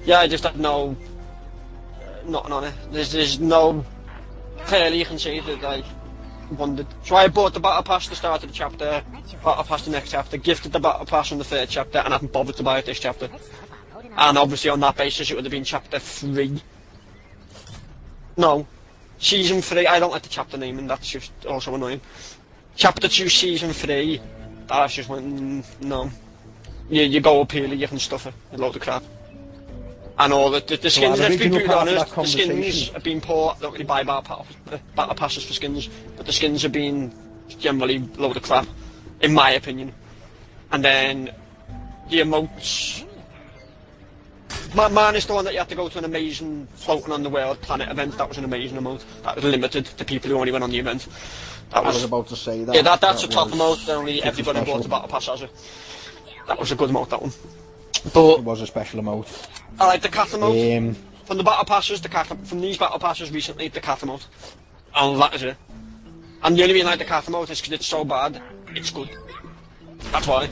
[0.06, 0.95] Yeah, I just had no.
[2.00, 2.74] Uh, nothing on it.
[2.91, 3.84] There's, there's no.
[4.65, 5.84] Clearly, you can see that I
[6.52, 6.88] wondered.
[7.04, 9.04] So I bought the Battle Pass at the start of the chapter,
[9.44, 12.12] Battle Pass the next chapter, gifted the Battle Pass on the third chapter, and I
[12.12, 13.30] haven't bothered to buy it this chapter.
[14.18, 16.62] And obviously, on that basis, it would have been chapter 3.
[18.38, 18.68] No.
[19.18, 22.02] Season 3, I don't like the chapter name, and that's just also annoying.
[22.76, 24.22] Chapter 2, Season 3,
[24.68, 25.64] that's just when.
[25.82, 26.10] No.
[26.90, 29.04] You, you go up here, you can stuff it, a load of crap.
[30.17, 32.28] And all the, the, the skins, the let's be original brutally part honest, that the
[32.28, 33.54] skins have been poor.
[33.58, 34.47] I don't really buy battle,
[34.95, 37.13] battle passes for skins, but the skins have been
[37.60, 38.65] generally load of crap,
[39.21, 39.93] in my opinion.
[40.71, 41.32] And then
[42.10, 43.06] the emotes.
[44.73, 47.23] Ma- Man is the one that you had to go to an amazing floating on
[47.23, 48.17] the world planet event.
[48.17, 49.04] That was an amazing emote.
[49.23, 51.08] That was limited to people who only went on the event.
[51.71, 52.75] That I was, about to say that.
[52.75, 53.86] yeah, that, that's a top emote.
[53.86, 55.51] that Only everybody bought a battle pass has it.
[56.47, 57.10] That was a good emote.
[57.10, 57.32] That one.
[58.13, 59.47] But It was a special emote.
[59.80, 60.78] I like the emote.
[60.78, 64.26] Um, From the battle passes, the cat from these battle passes recently, the emote.
[64.96, 65.58] And that is it.
[66.44, 69.10] And the only reason I like the emote is because it's so bad, it's good.
[70.12, 70.50] That's why.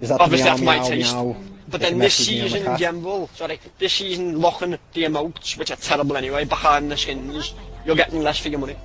[0.00, 1.14] is that Obviously, that's my meow, taste.
[1.14, 1.36] meow
[1.68, 4.70] But then this mess with me on the season in general, sorry, this season locking
[4.70, 7.54] the emotes, which are terrible anyway, behind the skins,
[7.86, 8.76] you're getting less for your money.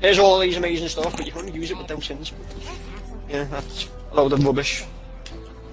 [0.00, 2.32] Here's all these amazing stuff, but you can't use it with those skins.
[3.28, 4.84] Yeah, that's a load of rubbish.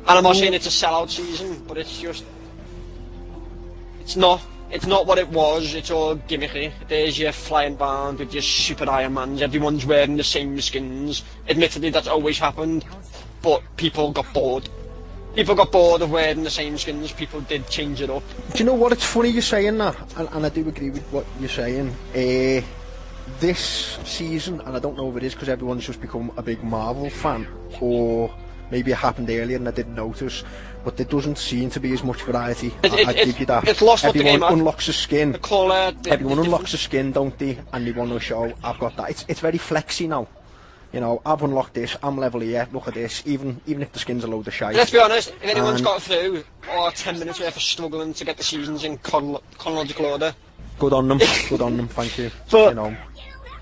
[0.08, 2.26] And I'm not saying it's a sellout season, but it's just
[4.06, 4.40] it's not.
[4.70, 5.74] It's not what it was.
[5.74, 6.72] It's all gimmicky.
[6.88, 9.42] There's your flying band with your super Iron Mans.
[9.42, 11.24] Everyone's wearing the same skins.
[11.50, 12.86] Admittedly, that's always happened,
[13.42, 14.70] but people got bored.
[15.36, 17.12] People got bored of wearing the same skins.
[17.14, 18.22] People did change it up.
[18.54, 18.92] Do you know what?
[18.92, 21.90] It's funny you're saying that, and, and I do agree with what you're saying.
[22.14, 22.64] Uh,
[23.40, 26.64] this season, and I don't know if it is because everyone's just become a big
[26.64, 27.48] Marvel fan,
[27.82, 28.32] or
[28.70, 30.44] maybe it happened earlier and I didn't notice.
[30.86, 32.68] But there doesn't seem to be as much variety.
[32.84, 33.68] It- I, I it- give you that.
[33.68, 35.32] it's lost what the Everyone game unlocks a skin.
[35.34, 35.92] The colour.
[36.04, 37.58] The, Everyone the unlocks a skin, don't they?
[37.74, 39.10] And they want to show, I've got that.
[39.10, 40.28] It's, it's very flexy now.
[40.94, 44.00] You know, I've unlocked this, I'm level here, look at this, even even if the
[44.00, 44.76] skin's a load of shite.
[44.78, 45.30] Let's be honest.
[45.42, 46.44] If anyone's And- got through
[46.74, 50.34] or ten minutes worth of struggling to get the seasons in chron- chronological order,
[50.80, 51.20] Good on them,
[51.50, 52.32] good on them, thank you.
[52.50, 52.96] But- you know,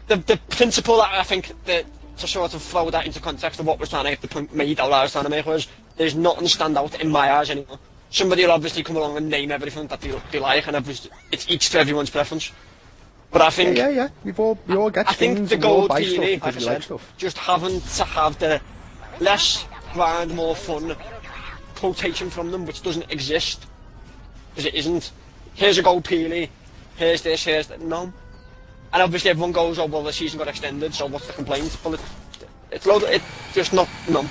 [0.08, 1.86] the the principle that I think that
[2.18, 4.54] to sort of throw that into context of what we're trying to make, the point
[4.54, 7.50] made that I was trying to make was there's nothing stand out in my eyes
[7.50, 7.80] anymore.
[8.10, 10.76] Somebody will obviously come along and name everything that they, they like, and
[11.32, 12.52] it's each to everyone's preference.
[13.32, 14.10] But I think yeah, yeah.
[14.24, 17.14] We've all, we all get I think the gold stuff like I said, stuff.
[17.18, 18.62] just having to have the
[19.20, 20.96] less grind, more fun
[21.76, 23.66] quotation from them, which doesn't exist,
[24.52, 25.12] because it isn't.
[25.56, 26.50] Here's a gold Peely,
[26.96, 27.82] here's this, here's that.
[27.82, 28.14] No.
[28.94, 31.76] And obviously everyone goes, oh well, the season got extended, so what's the complaint?
[31.84, 32.02] Well, it,
[32.70, 34.24] it's load, it's just not, no.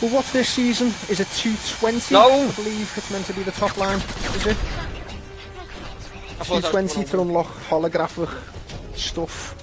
[0.00, 0.88] Well, what's this season?
[1.10, 2.14] Is it 220?
[2.14, 2.48] No.
[2.48, 3.98] I believe it's meant to be the top line.
[3.98, 4.56] Is it?
[6.40, 8.30] I thought that was 220 to unlock holographic
[8.96, 9.54] stuff.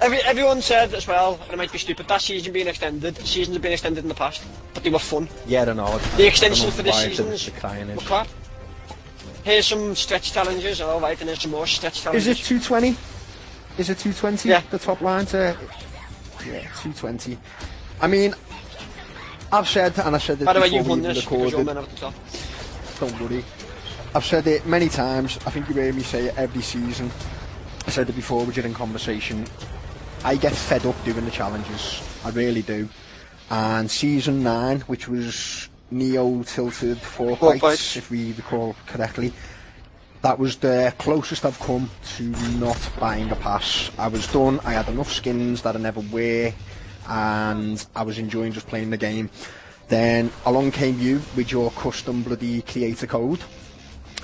[0.00, 3.54] Every, everyone said as well, and it might be stupid, that season being extended, seasons
[3.54, 4.42] have been extended in the past,
[4.74, 5.28] but they were fun.
[5.46, 5.98] Yeah, I know.
[6.16, 8.06] The extension I for this season the were is.
[8.06, 8.28] crap.
[9.44, 12.26] Here's some stretch challenges, oh, alright, and there's some more stretch challenges.
[12.26, 12.56] Is challenges.
[12.56, 12.96] it 220?
[13.78, 14.48] Is it 220?
[14.48, 14.62] Yeah.
[14.70, 15.56] The top line to.
[16.46, 17.38] Yeah, 220.
[18.00, 18.34] I mean,
[19.52, 21.78] I've said, and I said it By the way, you've won this because you're men
[21.78, 22.14] at the top.
[23.00, 23.44] Don't worry.
[24.14, 25.38] I've said it many times.
[25.46, 27.10] I think you hear me say it every season.
[27.86, 29.46] I said it before we in conversation.
[30.24, 32.02] I get fed up doing the challenges.
[32.24, 32.88] I really do.
[33.50, 37.96] And season nine, which was Neo tilted four Four fights, fights.
[37.96, 39.32] if we recall correctly,
[40.22, 42.22] that was the closest I've come to
[42.58, 43.90] not buying a pass.
[43.98, 44.60] I was done.
[44.64, 46.52] I had enough skins that I never wear,
[47.08, 49.30] and I was enjoying just playing the game.
[49.88, 53.40] Then along came you with your custom bloody creator code.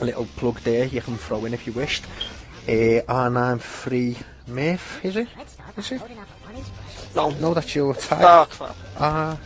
[0.01, 2.05] A little plug there you can throw in if you wished.
[2.69, 5.29] Uh, R93 Myth, is it?
[5.77, 6.03] Is it?
[7.15, 7.31] No.
[7.31, 8.49] No, that's your tag.
[8.49, 8.77] Crap.
[8.97, 9.37] Uh,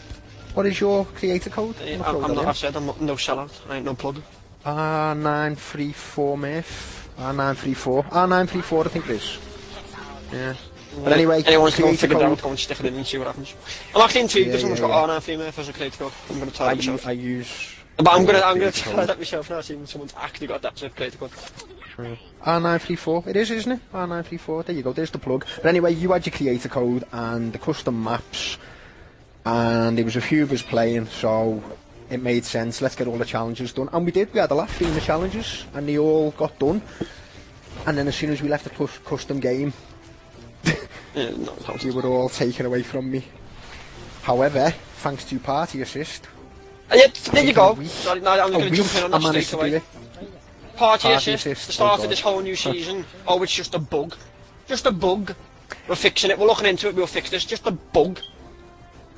[0.55, 1.77] what is your creator code?
[1.85, 2.49] Yeah, I'll I'm, throw I'm not, in.
[2.49, 3.71] I said I'm not, no sellout.
[3.71, 4.21] I ain't no plug.
[4.67, 7.09] R934 Myth.
[7.19, 8.11] R934.
[8.11, 9.39] R934, I think it is.
[10.33, 10.55] Yeah.
[11.05, 12.39] But anyway, anyone wants to go and creator figure it code.
[12.39, 13.55] out, go and stick it in and see what happens.
[13.95, 15.15] I'm actually intrigued Yeah, if someone's yeah, got yeah.
[15.19, 16.13] R9 for me if there's a creator code.
[16.31, 17.07] I'm going to try I myself.
[17.07, 17.75] I use.
[17.97, 21.19] But I'm gonna, I'm gonna try that myself now, seeing someone's actually got that creator
[21.19, 21.31] code.
[22.45, 23.27] R934.
[23.27, 23.81] It is, isn't it?
[23.93, 24.65] R934.
[24.67, 24.93] There you go.
[24.93, 25.45] There's the plug.
[25.57, 28.57] But anyway, you had your creator code and the custom maps,
[29.45, 31.63] and there was a few of us playing, so
[32.09, 32.81] it made sense.
[32.81, 34.33] Let's get all the challenges done, and we did.
[34.33, 36.81] We had a laugh doing the challenges, and they all got done.
[37.87, 39.90] And then as soon as we left the custom game, Yeah.
[41.15, 43.25] You were all taken away from me.
[44.23, 46.27] However, thanks to Party Assist,
[46.91, 47.81] Uh, yeah, there you go.
[47.85, 49.83] Sorry, no, I'm going to jump in on that straight away.
[50.77, 53.05] Party, Party assist, assist, the start oh of this whole new season.
[53.29, 54.17] oh, it's just a bug.
[54.67, 55.35] Just a bug.
[55.89, 56.39] We're fixing it.
[56.39, 56.95] We're looking into it.
[56.95, 57.45] We'll fix this.
[57.45, 58.21] Just a bug.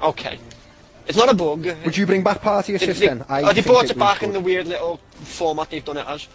[0.03, 0.39] Okay.
[1.07, 1.67] It's not a bug.
[1.85, 3.25] Would you bring back Party They, Assist they, then?
[3.29, 6.07] I oh, they brought it it back in the weird little format they've done it
[6.07, 6.29] as.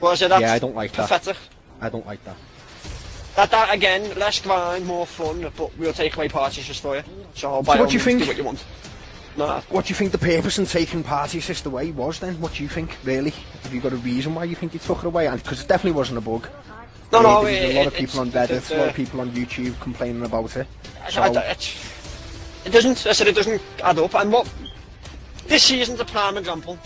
[0.00, 0.40] Was it that?
[0.40, 1.38] Yeah, I don't like that.
[1.80, 2.36] I don't like that.
[3.36, 7.02] That, that again, less grind, more fun, but we'll take away party assist for you.
[7.34, 8.20] So by So what do you think?
[8.22, 8.64] do what you want.
[9.36, 12.40] No, What do you think the purpose in taking Party Assist away was then?
[12.40, 13.30] What do you think, really?
[13.64, 15.28] Have you got a reason why you think you took it away?
[15.28, 16.46] Because it definitely wasn't a bug.
[17.10, 17.42] no, Yeah, no.
[17.42, 19.20] there was it, a lot of people on Reddit, it's, a lot uh, of people
[19.20, 20.68] on YouTube complaining about it.
[21.10, 21.90] So, I- it's-
[22.64, 23.04] it doesn't.
[23.08, 24.14] I said it doesn't add up.
[24.14, 24.48] And what
[25.48, 26.78] this season's a prime example.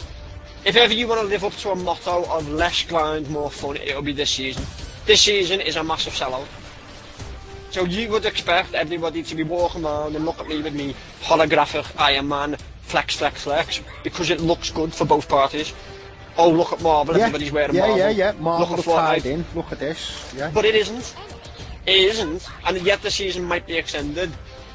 [0.64, 3.76] If ever you want to live up to a motto of less grind, more fun,
[3.76, 4.64] it'll be this season.
[5.08, 6.46] This season is a massive sellout.
[7.70, 10.94] So you would expect everybody to be walking around and look at me with me
[11.22, 15.72] holographic Iron Man flex, flex, flex, because it looks good for both parties.
[16.36, 17.98] Oh, look at Marvel, yeah, everybody's wearing yeah, Marvel.
[17.98, 18.32] yeah, yeah.
[18.32, 19.46] Marvel look at tied in.
[19.54, 20.30] Look at this.
[20.36, 20.50] Yeah.
[20.52, 21.16] But it isn't.
[21.86, 22.46] It isn't.
[22.66, 24.30] And yet the season might be extended.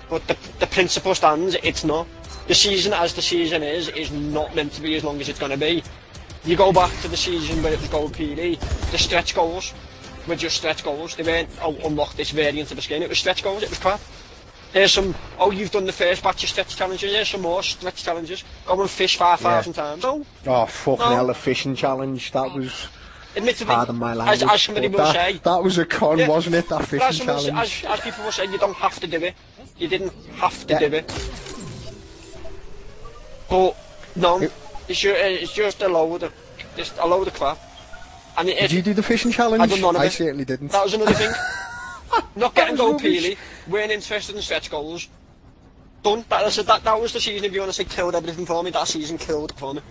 [0.10, 2.08] But the, the principle stands, it's not.
[2.48, 5.38] The season as the season is, is not meant to be as long as it's
[5.38, 5.84] going to be.
[6.44, 9.76] You go back to the season where it was Gold Peely, the stretch goals
[10.28, 11.16] were just stretch goals.
[11.16, 13.02] They weren't, oh, unlock this variant of the skin.
[13.04, 14.00] It was stretch goals, it was crap.
[14.72, 18.04] Here's some, oh, you've done the first batch of stretch challenges, here's some more stretch
[18.04, 18.44] challenges.
[18.66, 20.02] Go and fish 5,000 times.
[20.02, 21.16] So, Oh, fucking No.
[21.16, 22.32] hell, the fishing challenge.
[22.32, 22.88] That was
[23.36, 24.50] admittedly, pardon my as, language.
[24.52, 26.28] as somebody will that, say, that was a con, Yeah.
[26.28, 26.70] wasn't it?
[26.70, 27.50] That fishing as, challenge.
[27.50, 29.36] as, as people were saying, you don't have to do it.
[29.78, 30.80] You didn't have to Yeah.
[30.80, 31.12] do it.
[33.50, 33.76] But
[34.16, 34.52] no, It-
[34.88, 36.34] it's, ju- it's just a load of
[36.76, 37.60] just a load of crap.
[38.38, 39.62] And it, Did you do the fishing challenge?
[39.62, 40.12] I done none of I it.
[40.12, 40.72] certainly didn't.
[40.72, 41.32] that was another thing.
[42.36, 45.08] Not getting gold peely, weren't interested in stretch goals.
[46.04, 46.26] Done.
[46.30, 48.64] That, was- that, that was the season, if you want to say, killed everything for
[48.64, 48.72] me.
[48.72, 49.82] That season killed for me.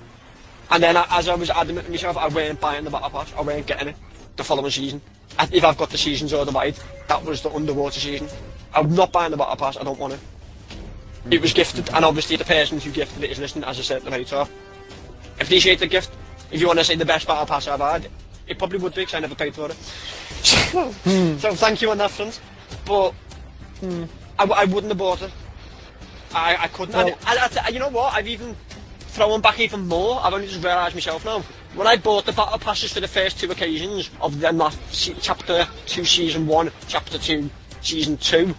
[0.71, 3.33] And then, I- as I was adamant to myself, I weren't buying the battle pass.
[3.37, 3.97] I weren't getting it
[4.37, 5.01] the following season.
[5.39, 6.77] And if I've got the seasons ordered wide,
[7.09, 8.29] that was the underwater season.
[8.75, 9.77] I'm not buying the battle pass.
[9.77, 10.21] I don't want it.
[11.31, 13.99] It was gifted, and obviously the person who gifted it is listening, as I said
[13.99, 14.51] at the right off.
[15.41, 16.11] Appreciate the gift.
[16.51, 18.09] If you want to say the best battle pass I've had,
[18.53, 19.77] it probably would be because I never paid for it.
[21.41, 22.41] So thank you on that front.
[22.85, 23.15] But
[23.83, 25.31] I, w- I wouldn't have bought it.
[26.35, 26.95] I, I couldn't.
[26.95, 28.15] Well- and, and, and you know what?
[28.15, 28.57] I've even
[29.01, 30.21] thrown back even more.
[30.23, 31.41] I've only just realised myself now.
[31.75, 35.67] When I bought the battle passes for the first two occasions of them that chapter
[35.87, 38.55] two, season one, chapter two, season two,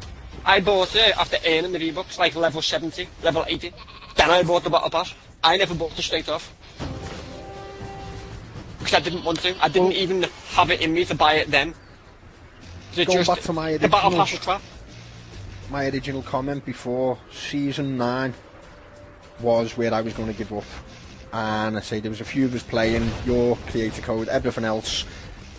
[0.45, 3.71] I bought it after earning the V-Bucks, like level 70, level 80.
[4.15, 5.13] Then I bought the battle pass.
[5.43, 6.53] I never bought it straight off.
[8.83, 9.55] Because I didn't want to.
[9.63, 11.73] I didn't Well- even have it in me to buy it then.
[12.95, 14.61] It Going back to my the battle original- pass
[15.71, 18.33] my original comment before season nine
[19.39, 20.65] was where I was going to give up.
[21.31, 25.05] And I say there was a few of us playing your creator code, everything else.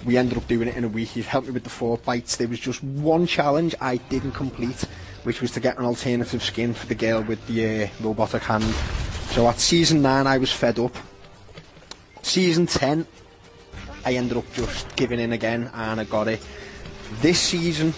[0.05, 1.17] We ended up doing it in a week.
[1.17, 2.37] You've helped me with the four bites.
[2.37, 4.85] There was just one challenge I didn't complete,
[5.25, 8.63] which was to get an alternative skin for the girl with the uh, robotic hand.
[9.31, 10.95] So at season nine, I was fed up.
[12.25, 13.07] Season ten,
[14.05, 16.41] I ended up just giving in again, and I got it.
[17.21, 17.93] This season,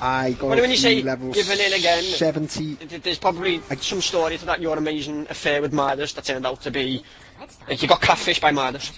[0.00, 2.74] I got When- when you say level giving in again- 70.
[3.02, 6.70] There's probably some story to that your amazing affair with Midas that turned out to
[6.70, 7.04] be
[7.68, 8.92] like you got catfish by Midas.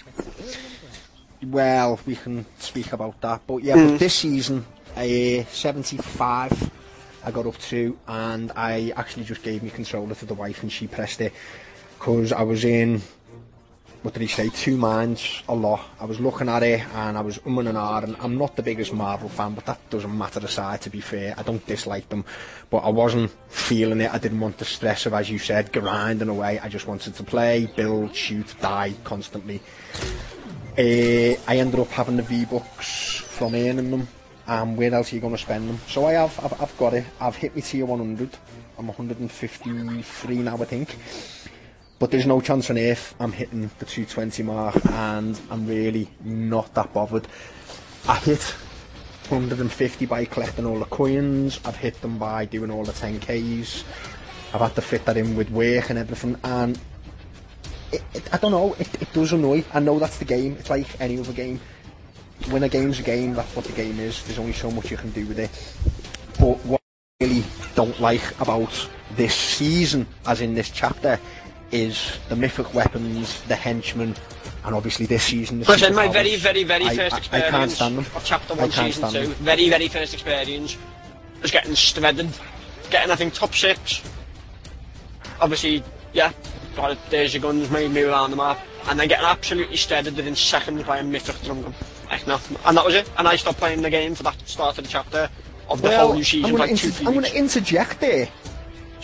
[1.43, 3.89] Well, we can speak about that, but yeah, Mm.
[3.91, 6.71] but this season, uh, 75,
[7.23, 10.71] I got up to, and I actually just gave my controller to the wife, and
[10.71, 11.33] she pressed it
[11.99, 13.01] because I was in.
[14.05, 14.49] What did he say?
[14.49, 15.81] Two minds a lot.
[15.99, 18.15] I was looking at it and I was umming and ahhing.
[18.23, 20.81] I'm not the biggest Marvel fan, but that doesn't matter aside.
[20.81, 22.23] To be fair, I don't dislike them,
[22.69, 24.13] but I wasn't feeling it.
[24.13, 26.59] I didn't want the stress of, as you said, grinding away.
[26.59, 29.59] I just wanted to play, build, shoot, die constantly.
[30.77, 34.07] Uh, I ended up having the V-Bucks from earning them,
[34.45, 35.79] and where else are you going to spend them?
[35.87, 37.05] So I have, I've, I've got it.
[37.19, 38.37] I've hit my tier 100.
[38.77, 40.95] I'm 153 now, I think.
[41.97, 46.73] But there's no chance on earth I'm hitting the 220 mark, and I'm really not
[46.73, 47.27] that bothered.
[48.07, 48.41] I hit
[49.29, 51.59] 150 by collecting all the coins.
[51.65, 53.83] I've hit them by doing all the 10Ks.
[54.53, 56.37] I've had to fit that in with work and everything.
[56.43, 56.79] And
[57.91, 59.63] it, it, I don't know, it, it does annoy.
[59.73, 60.55] I know that's the game.
[60.59, 61.59] It's like any other game.
[62.49, 64.23] When a game's a game, that's what the game is.
[64.25, 65.49] There's only so much you can do with it.
[66.39, 66.81] But what
[67.21, 67.43] I really
[67.73, 71.19] don't like about this season, as in this chapter,
[71.71, 74.15] is the mythic weapons, the henchmen,
[74.63, 75.59] and obviously this season.
[75.59, 78.05] The Listen, my very, very, very I- first I- I experience can't stand them.
[78.15, 79.31] of chapter I 1, can't season 2, them.
[79.35, 80.77] very, very first experience,
[81.41, 82.29] was getting shredded.
[82.89, 84.01] Getting, I think, top 6.
[85.41, 86.31] Obviously, yeah,
[86.75, 90.15] got it, there's your guns, made me around the map, and then getting absolutely shredded
[90.15, 91.73] within seconds by a mythic drum gun.
[92.09, 92.21] Like.
[92.65, 93.09] And that was it.
[93.17, 95.27] And I stopped playing the game for that start of the chapter
[95.69, 97.99] of the Well, whole new season I'm gonna, like two, inter- three I'm gonna interject
[97.99, 98.29] there.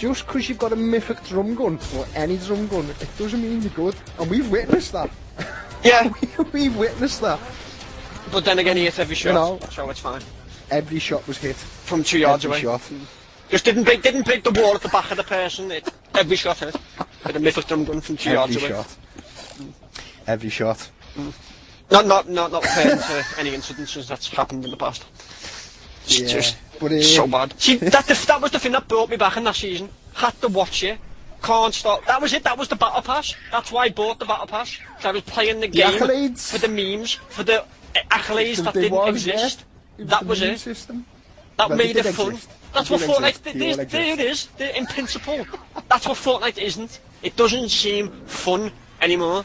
[0.02, 3.62] Just because you've got a mythic drum gun, or any drum gun, it doesn't mean
[3.62, 3.96] you're good.
[4.18, 5.12] And we've witnessed that.
[5.84, 6.12] Yeah,
[6.54, 7.40] we've witnessed that.
[8.32, 9.60] but then again, he hit every shot, you know.
[9.72, 10.22] so it's fine.
[10.72, 11.56] Every shot was hit.
[11.56, 12.62] From two yards Every away.
[12.80, 12.82] shot.
[13.50, 15.72] Just didn't break, didn't break the wall at the back of the person.
[15.72, 16.76] It, every shot hit.
[17.26, 18.78] With a mythic drum gun from two yards Every away.
[18.84, 18.98] shot.
[20.28, 20.90] Every shot.
[21.92, 25.06] Not, not, not, not referring to any incidences that's happened in the past.
[26.06, 26.58] It's Yeah, just
[27.02, 27.54] so bad.
[27.60, 29.90] See, that, that was the thing that brought me back in that season.
[30.14, 31.00] Had to watch it.
[31.42, 32.06] Can't stop.
[32.06, 32.44] That was it.
[32.44, 33.34] That was the battle pass.
[33.52, 34.78] That's why I bought the battle pass.
[34.98, 36.52] 'Cause I was playing the game accolades.
[36.52, 37.66] for the memes, for the uh,
[38.12, 39.34] accolades that didn't was, yeah.
[39.34, 39.66] exist.
[39.98, 40.60] It That was it.
[40.60, 41.06] System.
[41.58, 42.34] That made it fun.
[42.34, 42.50] exist.
[42.74, 43.42] That's what Fortnite.
[43.44, 44.48] They There, there it is.
[44.58, 45.46] There- In principle,
[45.90, 47.00] that's what Fortnite isn't.
[47.24, 48.72] It doesn't seem fun
[49.02, 49.44] anymore.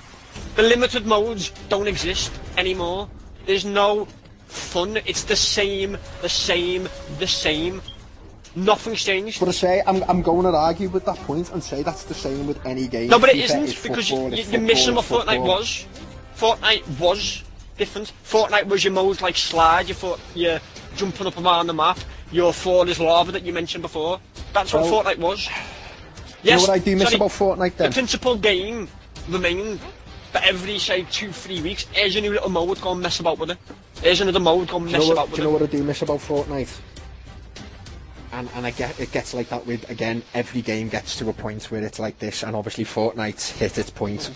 [0.54, 3.08] The limited modes don't exist anymore.
[3.46, 4.06] There's no
[4.46, 4.98] fun.
[5.06, 6.88] It's the same, the same,
[7.18, 7.82] the same.
[8.54, 9.38] Nothing's changed.
[9.38, 12.14] But I say, I'm, I'm going to argue with that point and say that's the
[12.14, 13.10] same with any game.
[13.10, 15.86] No, but it isn't is because you, football, you, you're missing what Fortnite was.
[16.36, 17.42] Fortnite was
[17.76, 18.12] different.
[18.24, 20.58] Fortnite was your modes like slide, your foot, your
[20.96, 21.98] jumping up and around the map,
[22.32, 24.20] your floor is lava that you mentioned before.
[24.52, 25.46] That's what Fortnite was.
[25.46, 25.58] You know
[26.42, 27.90] Yes, what I do miss sorry, about Fortnite then?
[27.90, 28.88] the principal game
[29.28, 29.80] remained.
[30.36, 33.20] But every say two, three weeks, eh, there's a new little mode, go and mess
[33.20, 33.58] about with it.
[34.02, 35.66] There's another mode, go and you mess about what, with do you know what I
[35.66, 36.78] do miss about Fortnite?
[38.32, 41.32] And and I get it gets like that with again every game gets to a
[41.32, 44.30] point where it's like this, and obviously Fortnite hit its point.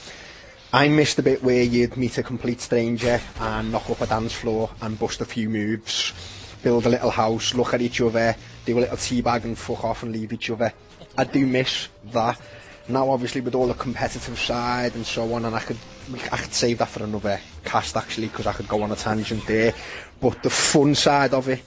[0.73, 4.33] I missed the bit where you'd meet a complete stranger and knock up a dance
[4.33, 6.15] floor and bust a few moves,
[6.63, 8.35] build a little house, look at each other,
[8.65, 10.73] do a little teabag and fuck off and leave each other.
[11.19, 12.41] I do miss that.
[12.89, 15.77] Now obviously with all the competitive side and so on, and I could
[16.33, 19.47] I could save that for another cast actually because I could go on a tangent
[19.47, 19.73] there.
[20.21, 21.63] But the fun side of it,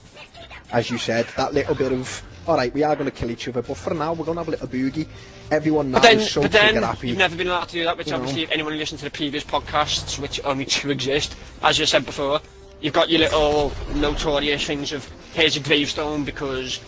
[0.72, 3.48] as you said, that little bit of all right, we are going to kill each
[3.48, 5.08] other, but for now we're going to have a little boogie.
[5.50, 7.08] Everyone now But then, is so but then happy.
[7.08, 8.18] you've never been allowed to do that, which You know.
[8.18, 12.04] obviously if anyone listened to the previous podcasts, which only two exist, as you said
[12.04, 12.40] before,
[12.82, 16.80] you've got your little notorious things of here's a gravestone because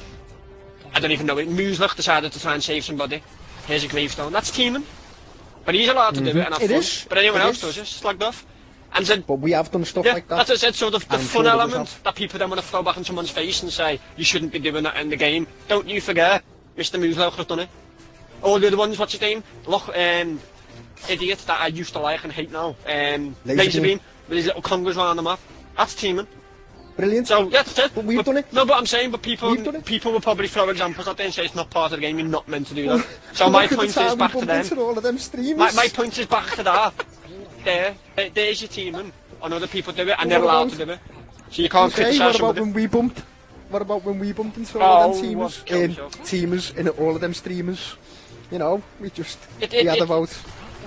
[0.95, 1.49] I don't even know it.
[1.49, 3.22] Muselk decided to try and save somebody.
[3.67, 4.33] Here's a gravestone.
[4.33, 4.85] That's teaming.
[5.64, 6.62] But he's allowed to do it and have.
[6.62, 6.79] It fun.
[6.79, 7.07] is.
[7.09, 7.75] But anyone It else is.
[7.75, 8.47] does it, slagged off.
[8.95, 10.37] And then But we have done stuff yeah, like that.
[10.37, 10.75] that's what I said.
[10.75, 13.62] So the, fun sure element that people then want to throw back in someone's face
[13.62, 15.47] and say you shouldn't be doing that in the game.
[15.69, 16.43] Don't you forget,
[16.79, 16.99] Mr.
[16.99, 17.69] Muslach has done it.
[18.43, 19.43] All the other ones, what's his name?
[19.67, 20.41] Look, um,
[21.11, 22.69] idiot that I used to like and hate now.
[22.87, 23.57] Um, Laserbeam.
[23.57, 25.41] Laserbeam with his little congas around the map.
[25.77, 26.29] That's teaming.
[26.97, 27.28] Brilliant.
[27.28, 27.92] So yeah, that's it.
[27.94, 28.53] But we've but, done it.
[28.53, 31.44] No, but I'm saying, but people people will probably throw examples at there and say
[31.44, 32.18] it's not part of the game.
[32.18, 33.07] You're not meant to do that.
[33.34, 34.64] so my point is back to them.
[34.64, 35.59] To all of them streamers.
[35.59, 36.94] My, my point is back to that.
[37.64, 40.78] there, there, there's your team, and other people do it, and what they're allowed about?
[40.78, 41.01] to do it.
[41.51, 43.22] So you can't okay, criticise what about when we bumped?
[43.68, 45.94] What about when we bumped into all oh, of them oh, teamers, in
[46.24, 47.97] teamers, in all of them streamers?
[48.51, 50.30] You know, we just it, it, we had it, about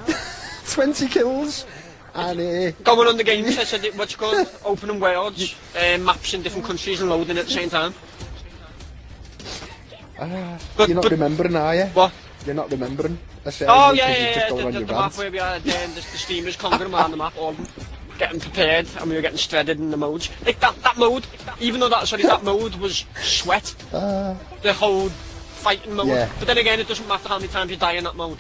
[0.70, 1.66] 20 kills.
[2.20, 4.48] Uh, Going on the games, I said, it- what's it called?
[4.66, 7.94] Opening worlds, uh, maps in different countries and loading at the same time.
[10.18, 11.86] But- you're not but- remembering, are you?
[11.86, 12.12] What?
[12.46, 13.20] You're not remembering.
[13.46, 15.96] I said, Oh, yeah, yeah, yeah, the, the, the map where we had um, the,
[15.96, 17.56] the streamers conquering around the map, all
[18.18, 20.30] getting prepared, and we were getting shredded in the modes.
[20.46, 21.26] Like, that, that mode,
[21.60, 26.10] even though that, sorry, that mode was sweat, the whole fighting mode.
[26.10, 26.14] Uh.
[26.14, 26.30] Yeah.
[26.40, 28.38] But then again, it doesn't matter how many times you die in that mode.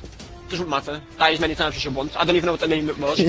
[0.50, 1.02] Doesn't matter.
[1.18, 2.18] Die as many times as you want.
[2.20, 3.20] I don't even know what the name it was.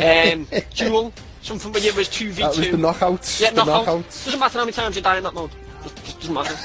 [0.00, 1.12] um, Duel,
[1.42, 2.34] something where it was 2v2.
[2.36, 3.40] That was the knockouts.
[3.40, 3.86] Yeah, the knockout.
[4.04, 4.24] knockouts.
[4.24, 5.50] Doesn't matter how many times you die in that mode.
[5.82, 6.56] Just, just doesn't matter.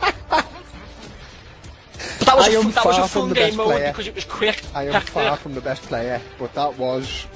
[0.28, 0.46] but
[2.26, 3.92] that was, I a, that was a fun game mode player.
[3.92, 4.62] because it was quick.
[4.74, 5.10] I am hectic.
[5.10, 7.26] far from the best player, but that was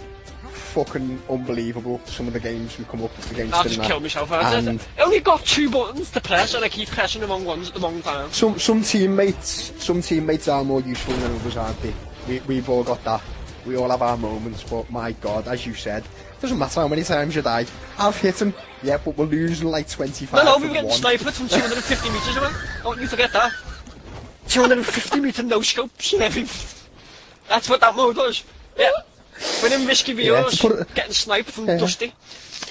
[0.76, 1.98] fucking unbelievable.
[2.04, 3.54] Some of the games we come up against.
[3.54, 3.86] I'll in just that.
[3.86, 4.30] kill myself.
[4.30, 7.46] I And I only got two buttons to press and I keep pressing the wrong
[7.46, 8.30] ones at the wrong time.
[8.30, 11.94] some some teammates, some teammates are more useful than others, aren't they?
[12.28, 13.22] We we've all got that.
[13.64, 16.04] We all have our moments, but my God, as you said,
[16.40, 17.64] doesn't matter how many times you die.
[17.98, 18.52] I've hit him,
[18.82, 22.36] yeah, but we're losing like 25 No, no, we were getting sniped from 250 metres
[22.36, 22.50] away.
[22.82, 23.52] Don't you forget that.
[24.48, 26.46] 250 metre no scope, heavy.
[27.48, 28.44] That's what that mode was.
[28.78, 28.90] Yeah.
[29.62, 31.78] Winning risky Yeah, to put getting sniped from Yeah.
[31.78, 32.12] Dusty.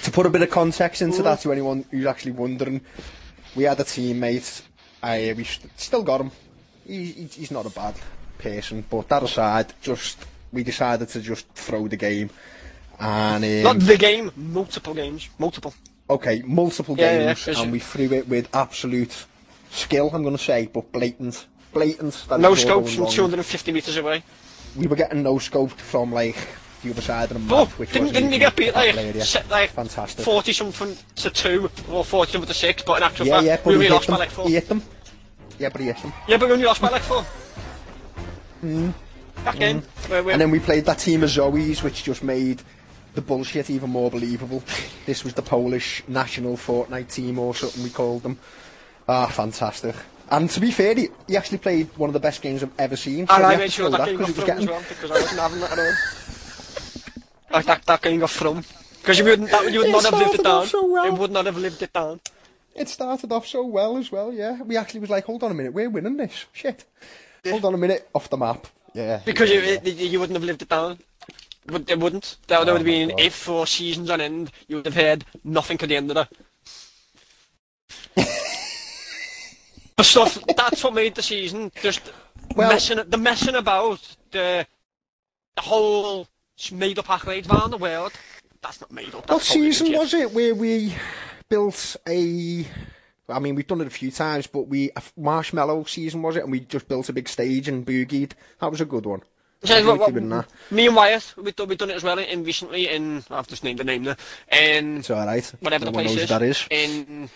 [0.02, 2.80] To put a bit of context into that to anyone who's actually wondering,
[3.54, 4.62] we had a teammate,
[5.02, 6.30] I, we st- still got him.
[6.86, 7.94] He, he, he's not a bad
[8.38, 10.18] person, but that aside, just,
[10.52, 12.30] we decided to just throw the game.
[12.98, 15.28] And, um, Not the game, multiple games.
[15.38, 15.74] Multiple.
[16.08, 19.26] okay, multiple Yeah, yeah, games, yeah, and we threw it with absolute
[19.70, 21.46] skill, I'm going to say, but blatant.
[21.72, 22.24] Blatant.
[22.28, 24.22] that No it was all scope going from 250 metres away.
[24.76, 26.36] We were getting no scoped from, like,
[26.82, 29.48] the other side of the map, Oh, which didn't, didn't you get beat like, set,
[29.48, 30.24] like Fantastic.
[30.24, 33.56] 40 something to 2 or 40 something to 6, but in actual Yeah, fact, yeah,
[33.56, 34.20] but we only lost by them.
[34.20, 34.46] like 4.
[34.46, 34.82] He hit them.
[35.58, 36.12] Yeah, but he hit them.
[36.28, 37.24] Yeah, but we only lost by like 4.
[38.64, 38.94] Mm.
[39.44, 39.80] Back in.
[40.08, 42.62] Where, where, And then we played that team of Zoes, which just made
[43.14, 44.62] the bullshit even more believable.
[45.06, 48.38] this was the Polish national Fortnite team or something we called them.
[49.08, 49.94] Ah, fantastic.
[50.30, 52.96] And to be fair, he, he actually played one of the best games I've ever
[52.96, 53.26] seen.
[53.28, 54.58] so and I have made to sure throw that game got 'cause it was from
[54.58, 55.92] as well, because I wasn't having that at all.
[57.52, 58.64] Like that, that game got from.
[59.00, 60.62] Because you wouldn't, that, you would It not have lived it started down.
[60.62, 61.04] off so well.
[61.06, 62.20] It would not have lived it down.
[62.74, 64.60] It started off so well as well, yeah.
[64.62, 66.46] We actually was like, hold on a minute, we're winning this.
[66.52, 66.84] Shit.
[67.48, 68.66] Hold on a minute, off the map.
[68.94, 69.20] Yeah.
[69.24, 69.78] Because yeah, you, yeah.
[69.84, 70.98] it, you wouldn't have lived it down.
[71.68, 72.36] Would- It wouldn't.
[72.48, 73.20] That would Oh have been God.
[73.20, 76.32] if for seasons on end you would have heard nothing at the end of that.
[79.96, 82.00] the stuff that's what made the season just
[82.54, 84.66] Well- messing the messing about the
[85.56, 86.28] the whole
[86.70, 88.12] made up accolades around the world.
[88.62, 89.28] That's not made up.
[89.30, 90.94] What season was it where we
[91.48, 92.66] built a?
[93.28, 96.42] I mean, we've done it a few times, but we a marshmallow season was it,
[96.42, 98.32] and we just built a big stage and boogied.
[98.60, 99.22] That was a good one.
[99.62, 102.88] Yeah, what- what- me and Wyatt, we've done, we've done it as well in recently
[102.88, 104.16] in I've just named the name there.
[104.52, 105.44] In It's all right.
[105.60, 106.28] whatever no the place is.
[106.28, 106.66] that is.
[106.70, 107.28] In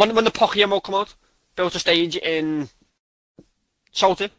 [0.00, 1.14] when when the Pokemon come out,
[1.56, 2.68] built a stage in
[3.92, 4.30] Salty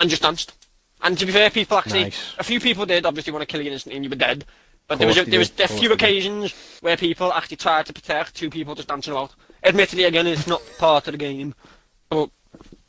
[0.00, 0.52] and just danced.
[1.00, 2.34] And to be fair, people actually Nice.
[2.38, 4.44] a few people did obviously want to kill you instantly and you were dead.
[4.86, 8.34] But there was a, there was a few occasions where people actually tried to protect
[8.34, 9.34] two people just dancing about.
[9.62, 11.54] Admittedly, again, it's not part of the game.
[12.08, 12.30] But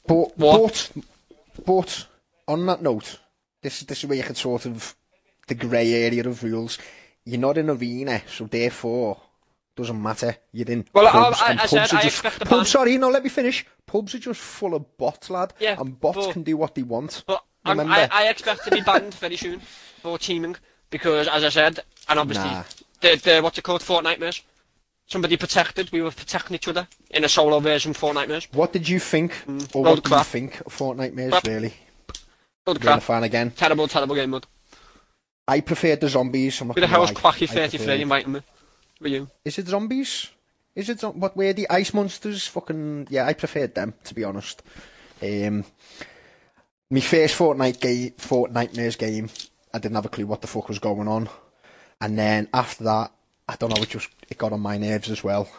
[0.08, 0.92] But What?
[0.96, 2.08] but but
[2.48, 3.20] on that note,
[3.62, 4.96] this this is where you can sort of
[5.48, 6.78] the grey area of rules.
[7.26, 9.22] You're not in arena, so therefore
[9.80, 10.36] doesn't matter.
[10.52, 12.46] You're in Well, I- pubs, I- and I pubs said are I just expect the
[12.46, 12.60] pubs.
[12.60, 13.66] ban- Sorry, no, let me finish.
[13.86, 16.84] Pubs are just full of bots, lad, Yeah, and bots but- can do what they
[16.84, 17.24] want.
[17.26, 17.92] But Remember?
[17.94, 19.60] I, I expect to be banned very soon
[20.02, 20.56] for teaming
[20.90, 22.64] because, as I said, and obviously Nah.
[23.02, 24.42] the, the what's it called, Fortnitemares.
[25.08, 25.92] Somebody protected.
[25.92, 28.48] We were protecting each other in a solo version of Fortnitemares.
[28.54, 29.76] What did you think, mm.
[29.76, 31.48] or what of do you think of Fortnitemares, Crap.
[31.48, 31.74] really?
[32.68, 33.02] A crap.
[33.02, 33.50] fan again.
[33.52, 34.46] Terrible, terrible game mode.
[35.48, 36.62] I preferred the zombies.
[36.62, 37.10] I'm not the gonna hell's.
[37.12, 38.42] Quacky 33 preferred- inviting me?
[39.02, 39.30] Were you?
[39.46, 40.30] Is it zombies?
[40.76, 41.36] Is it what?
[41.36, 42.48] Where the ice monsters?
[42.48, 44.62] Fucking yeah, I preferred them to be honest.
[45.22, 45.66] Um,
[46.90, 49.30] my first Fortnite game, Fortnitemares game,
[49.74, 51.30] I didn't have a clue what the fuck was going on,
[52.02, 53.12] and then after that,
[53.48, 55.50] I don't know, it just it got on my nerves as well.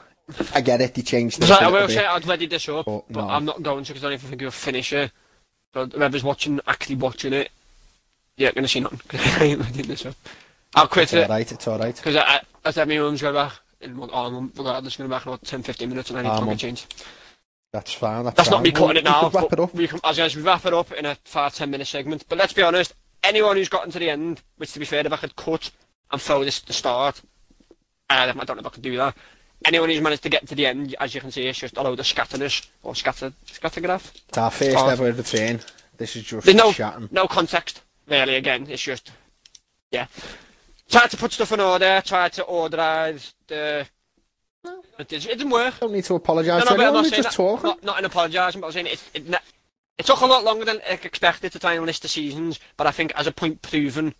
[0.54, 1.94] I get it, they changed a I will bit.
[1.94, 3.28] say I'd ready this up, But but no.
[3.28, 5.10] I'm not going to because I don't even think you'll finish it.
[5.74, 7.50] So whoever's watching, actually watching it,
[8.36, 9.00] yeah, gonna see nothing.
[9.12, 10.14] I ain't this up.
[10.74, 11.22] I'll quit it's it.
[11.22, 11.96] alright, it's alright.
[11.96, 15.26] Because I, I said my mum's going back, and, oh, mum, forgot, I'm going back
[15.26, 16.86] in about 10, 15 minutes and I need to change.
[17.72, 18.58] That's fine, that's, that's fine.
[18.58, 19.28] not me cutting it now.
[19.28, 19.74] We wrap it up.
[19.74, 22.52] We can, as, as we wrap it up in a 5-10 minute segment, but let's
[22.52, 25.36] be honest, anyone who's gotten to the end, which to be fair, if I could
[25.36, 25.70] cut
[26.10, 27.20] and throw this at the start,
[28.08, 29.16] I don't know if I could do that,
[29.64, 31.82] anyone who's managed to get to the end, as you can see, it's just a
[31.82, 34.12] load of scatterness, or scatter, scattergraph.
[34.28, 34.88] It's our first oh.
[34.88, 35.60] ever return.
[35.96, 37.08] This is just There's no, chatting.
[37.12, 38.66] no context, really, again.
[38.68, 39.12] It's just,
[39.90, 40.06] yeah.
[40.90, 42.02] Try to put stuff in order.
[42.04, 43.86] Try to organise the.
[44.66, 44.80] Hm.
[44.98, 45.78] It, did, it didn't work.
[45.80, 47.42] Don't need to apologise No, no, I'm not We're saying just that.
[47.42, 47.68] talking.
[47.68, 49.38] Not, not in apologising, but I'm saying it, it, ne-
[49.98, 52.58] it took a lot longer than I expected to try and list the seasons.
[52.76, 54.14] But I think as a point proven,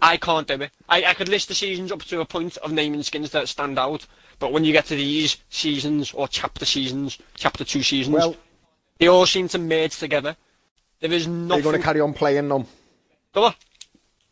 [0.00, 0.70] I can't do it.
[0.88, 3.78] I, I could list the seasons up to a point of naming skins that stand
[3.78, 4.06] out.
[4.38, 8.36] But when you get to these seasons or chapter seasons, chapter two seasons, Well,
[8.98, 10.36] they all seem to merge together.
[11.00, 11.62] There is are you nothing.
[11.64, 12.66] going to carry on playing them?
[13.34, 13.54] Go on.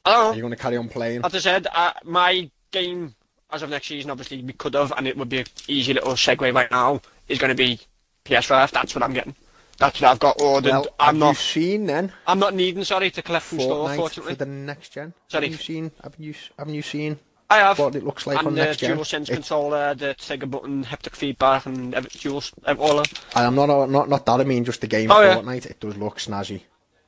[0.04, 1.24] Are you going to carry on playing?
[1.24, 3.14] As I said, uh, my game
[3.52, 6.12] as of next season, obviously we could have, and it would be an easy little
[6.12, 7.80] segue right now, is going to be
[8.24, 8.70] PS5.
[8.70, 9.34] That's what I'm getting.
[9.78, 10.70] That's what I've got ordered.
[10.70, 11.28] Well, I'm have not.
[11.30, 14.34] you seen then I'm not needing, sorry, to collect from store, Fortnite fortunately.
[14.34, 15.14] for the next gen?
[15.28, 15.46] Sorry.
[15.46, 15.90] Have you seen?
[16.02, 16.34] Haven't you?
[16.58, 17.78] Haven't you seen I have.
[17.78, 18.98] what it looks like and on the next gen?
[18.98, 22.42] DualSense It- controller, the Sega button, haptic feedback, and every, dual,
[22.78, 23.20] all that.
[23.34, 24.40] I'm not not not that.
[24.40, 25.36] I mean, just the game Oh, yeah.
[25.36, 25.66] Fortnite.
[25.66, 26.62] It does look snazzy.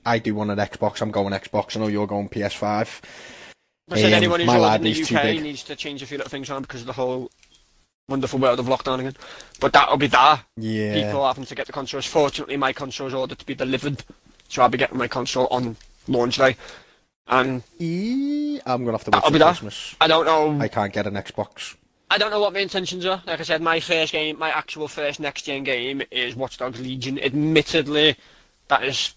[0.05, 1.01] I do want an Xbox.
[1.01, 1.77] I'm going Xbox.
[1.77, 3.01] I know you're going PS5.
[3.91, 6.51] I said Um, anyone who's in the UK needs to change a few little things
[6.51, 7.31] around because of the whole
[8.09, 9.17] wonderful world of lockdown again.
[9.61, 10.45] But that'll be that.
[10.57, 10.95] Yeah.
[11.07, 12.07] People are having to get the consoles.
[12.07, 14.03] Fortunately, my console's ordered to be delivered,
[14.49, 15.77] so I'll be getting my console on
[16.09, 16.57] launch day.
[17.29, 19.47] And E- I'm gonna have to wait for be that.
[19.47, 19.95] Christmas.
[20.01, 20.61] I don't know.
[20.61, 21.77] I can't get an Xbox.
[22.11, 23.23] I don't know what my intentions are.
[23.27, 26.81] Like I said, my first game, my actual first next gen game is Watch Dogs
[26.81, 27.19] Legion.
[27.21, 28.17] Admittedly,
[28.69, 29.15] that is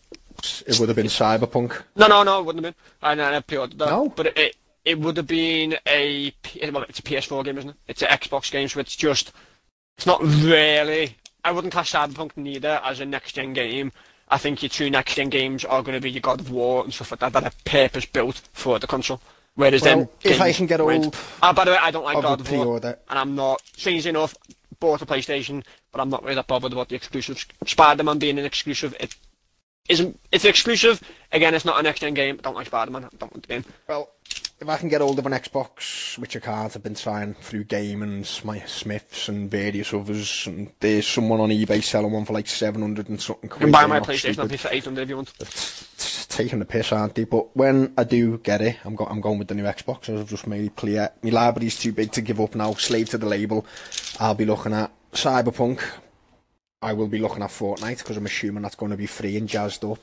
[0.67, 1.81] It would have been Cyberpunk.
[1.95, 2.83] no, no, no, it wouldn't have been.
[3.01, 3.89] I never pre-ordered that.
[3.89, 4.09] No?
[4.09, 6.33] but it, it would have been a
[6.71, 7.75] well, it's a PS4 game, isn't it?
[7.87, 9.33] It's an Xbox game, so it's just
[9.97, 11.17] it's not really.
[11.43, 13.91] I wouldn't class Cyberpunk neither as a next gen game.
[14.29, 16.83] I think your two next gen games are going to be your God of War
[16.83, 19.21] and stuff like that that are purpose built for the console.
[19.53, 22.21] Whereas Well, then if I can get hold Ah, by the way, I don't like
[22.21, 23.61] God of War, and I'm not.
[23.77, 24.35] Strangely enough,
[24.79, 27.45] bought a PlayStation, but I'm not really that bothered about the exclusives.
[27.65, 29.15] Spider-Man being an exclusive, it
[29.89, 30.19] isn't.
[30.31, 31.01] It's exclusive.
[31.31, 32.35] Again, it's not an next gen game.
[32.39, 33.05] I don't like Spider-Man.
[33.05, 33.65] I don't want the game.
[33.87, 34.09] Well,
[34.61, 37.65] if I can get hold of an Xbox, which I can't, I've been trying through
[37.65, 42.31] Game and my Smiths and various others, and there's someone on eBay selling one for
[42.33, 43.61] like 700 and something You quid.
[43.63, 44.39] can buy my PlayStation.
[44.39, 45.33] I'll pay for 800 if you want.
[45.41, 47.25] It's taking the piss, aren't they?
[47.25, 50.21] But when I do get it, I'm, go- I'm going with the new Xbox, as
[50.21, 51.09] I've just made clear.
[51.21, 53.65] My library's too big to give up now, slave to the label.
[54.21, 55.81] I'll be looking at Cyberpunk.
[56.85, 59.47] I will be looking at Fortnite, because I'm assuming that's going to be free and
[59.49, 59.99] jazzed up.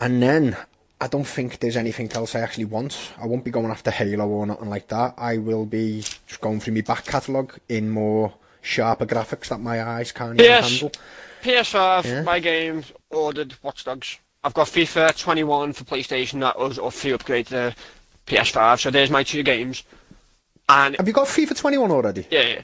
[0.00, 0.56] And then,
[1.00, 3.12] I don't think there's anything else I actually want.
[3.20, 5.14] I won't be going after Halo or nothing like that.
[5.18, 9.82] I will be just going through my back catalogue in more sharper graphics that my
[9.82, 10.92] eyes can't even handle.
[11.42, 12.22] PS5, Yeah.
[12.22, 14.18] my games ordered Watch Dogs.
[14.42, 17.74] I've got FIFA 21 for PlayStation that was a free upgrade to
[18.26, 18.80] PS5.
[18.80, 19.82] So there's my two games.
[20.68, 22.26] And Have you got FIFA 21 already?
[22.30, 22.60] yeah, yeah.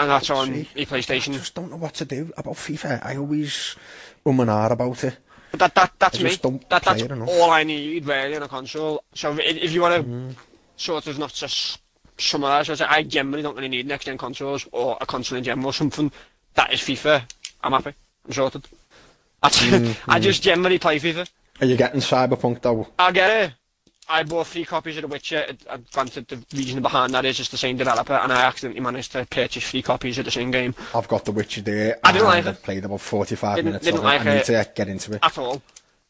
[0.00, 1.34] And that's on see, PlayStation.
[1.34, 3.04] I just don't know what to do about FIFA.
[3.04, 3.76] I always
[4.24, 5.18] um and ah about it.
[5.50, 6.60] But that, that that's I me.
[6.70, 9.04] that, that's all I need really on a console.
[9.12, 10.34] So if, if you want to mm.
[10.78, 11.82] sort of not just
[12.16, 15.44] summarise, I say I generally don't really need next gen consoles or a console in
[15.44, 15.70] general.
[15.70, 16.10] Something
[16.54, 17.22] that is FIFA.
[17.62, 17.92] I'm happy.
[18.24, 18.66] I'm sorted.
[19.42, 20.22] That's, mm, I mm.
[20.22, 21.28] just generally play FIFA.
[21.60, 22.88] Are you getting Cyberpunk though?
[22.98, 23.52] I'll get it.
[24.10, 25.38] I bought three copies of The Witcher.
[25.48, 29.12] It- Granted, the reason behind that is it's the same developer, and I accidentally managed
[29.12, 31.98] to purchase three copies of the same game I've got The Witcher there.
[32.04, 32.48] I didn't like it.
[32.48, 34.06] I've played about 45 Didn't- minutes didn't of it.
[34.08, 34.44] like I need it.
[34.46, 35.20] to get into it.
[35.22, 35.62] at all.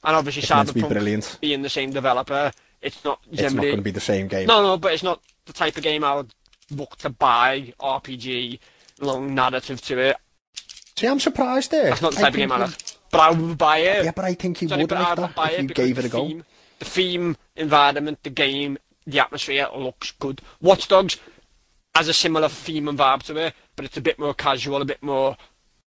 [0.02, 1.38] And obviously, It's meant be brilliant.
[1.42, 4.46] being the same developer, it's not It's not going to be the same game.
[4.46, 6.32] No, no, but it's not the type of game I would
[6.70, 7.74] look to buy.
[7.78, 8.58] RPG,
[9.00, 10.16] long narrative to it.
[10.98, 11.90] See, I'm surprised there.
[11.90, 12.70] That's not the I of game I like.
[13.10, 14.04] But I would buy it.
[14.04, 16.08] Yeah, but I think you Sorry, would like that if it you gave it a
[16.08, 16.26] go.
[16.28, 16.44] theme,
[16.80, 18.76] the theme, environment, the game,
[19.06, 20.40] the atmosphere looks good.
[20.60, 21.18] Watch Dogs
[21.94, 24.84] has a similar theme and vibe to it, but it's a bit more casual, a
[24.84, 25.36] bit more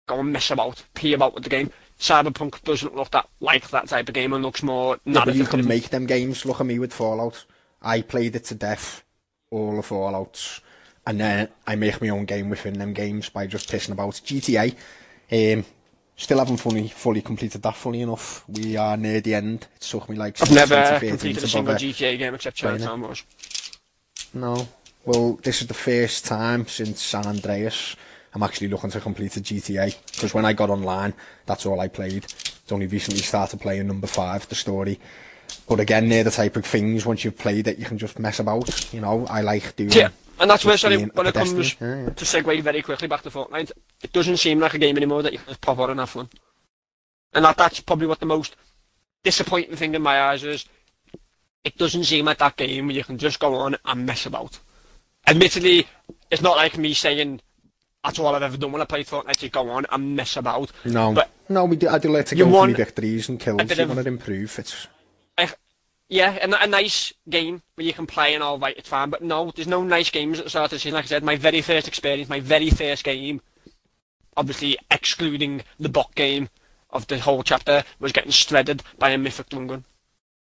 [0.08, 1.72] go and mess about, pee about with the game.
[2.00, 5.46] Cyberpunk doesn't look that like that type of game and looks more Yeah, but you
[5.46, 6.46] can make them games.
[6.46, 7.46] Look at me with Fallout.
[7.82, 9.04] I played it to death,
[9.52, 10.62] all the Fallouts,
[11.06, 14.14] and then I make my own game within them games by just pissing about.
[14.14, 14.76] GTA,
[15.32, 15.66] um,
[16.24, 17.76] still haven't fully fully completed that.
[17.76, 19.68] Funny enough, we are near the end.
[19.76, 21.76] It took me like I've never completed a single.
[21.76, 22.58] GTA game except.
[22.58, 23.24] Chinatown Wars.
[24.34, 24.68] No.
[25.06, 27.96] Well, this is the first time since San Andreas
[28.34, 29.96] I'm actually looking to complete a GTA.
[30.14, 31.14] Because when I got online,
[31.46, 32.26] that's all I played.
[32.26, 35.00] It's only recently started playing number five, the story.
[35.68, 38.40] But again, they're the type of things, once you've played it, you can just mess
[38.40, 38.94] about.
[38.94, 40.10] You know, I like doing Yeah,
[40.40, 42.10] And that's where, sorry, when it comes yeah, yeah.
[42.10, 43.72] to segue very quickly back to Fortnite,
[44.02, 46.10] it doesn't seem like a game anymore that you can just pop on and have
[46.10, 46.30] fun.
[47.34, 48.56] And that, that's probably what the most
[49.24, 50.66] disappointing thing in my eyes is,
[51.64, 54.60] it doesn't seem like that game where you can just go on and mess about.
[55.28, 55.88] Admittedly,
[56.32, 57.42] it's not like me saying
[58.04, 60.72] that's all I've ever done when I play Fortnite, you go on and mess about.
[60.86, 63.60] No, but no, we do, I do let it go for me victories and kills,
[63.78, 64.88] you want to improve, it's...
[65.38, 65.58] Like,
[66.10, 69.10] yeah, a, a nice game where you can play and all right, it's fine.
[69.10, 70.96] But no, there's no nice games at the start of the season.
[70.96, 73.42] Like I said, my very first experience, my very first game,
[74.36, 76.50] obviously excluding the bot game
[76.90, 79.84] of the whole chapter, was getting shredded by a mythic drum gun.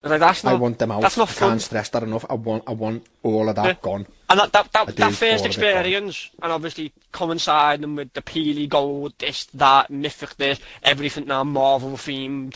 [0.04, 1.02] I like, that's not, I want them out.
[1.02, 1.50] That's not I fun.
[1.50, 2.26] can't stress that enough.
[2.30, 3.74] I want, I want all of that Yeah.
[3.82, 4.06] gone.
[4.30, 5.78] And that that, that, that first all of it gone.
[5.78, 11.94] experience, and obviously coinciding with the Peely Gold, this, that, Mythic, this, everything now Marvel
[11.94, 12.56] themed.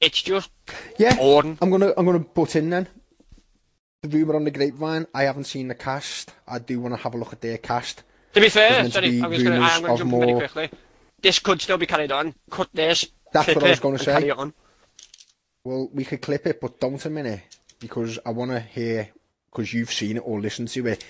[0.00, 0.50] It's just
[0.98, 1.58] Yeah, boring.
[1.60, 2.88] I'm gonna, I'm gonna butt in then.
[4.02, 5.06] The rumor on the grapevine.
[5.12, 6.32] I haven't seen the cast.
[6.46, 8.04] I do want to have a look at their cast.
[8.34, 10.20] To be fair, sorry, be I was gonna, I am going to of jump in
[10.20, 10.70] very quickly.
[11.20, 12.34] This could still be carried on.
[12.50, 13.06] Cut this.
[13.32, 14.12] That's what I was gonna say.
[14.12, 14.54] Carry it on.
[15.64, 17.40] Well, we could clip it, but don't a minute
[17.80, 19.08] because I want to hear
[19.50, 21.04] because you've seen it or listened to it.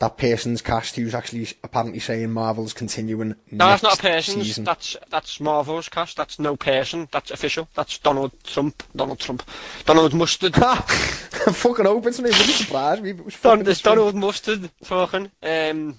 [0.00, 4.42] That person's cast who's actually apparently saying Marvel's continuing No, that's not a person.
[4.42, 4.64] season.
[4.64, 6.16] That's that's Marvel's cast.
[6.16, 7.08] That's no person.
[7.10, 7.68] That's official.
[7.74, 8.82] That's Donald Trump.
[8.94, 9.42] Donald Trump.
[9.84, 10.56] Donald Mustard.
[10.58, 10.82] I'm
[11.52, 12.30] fucking open to me.
[12.30, 13.94] Wouldn't surprise me it was Don, fucking there's true.
[13.94, 15.98] Donald Mustard talking um,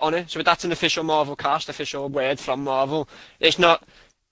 [0.00, 0.30] on it.
[0.30, 3.08] So that's an official Marvel cast, official word from Marvel.
[3.40, 3.82] It's not.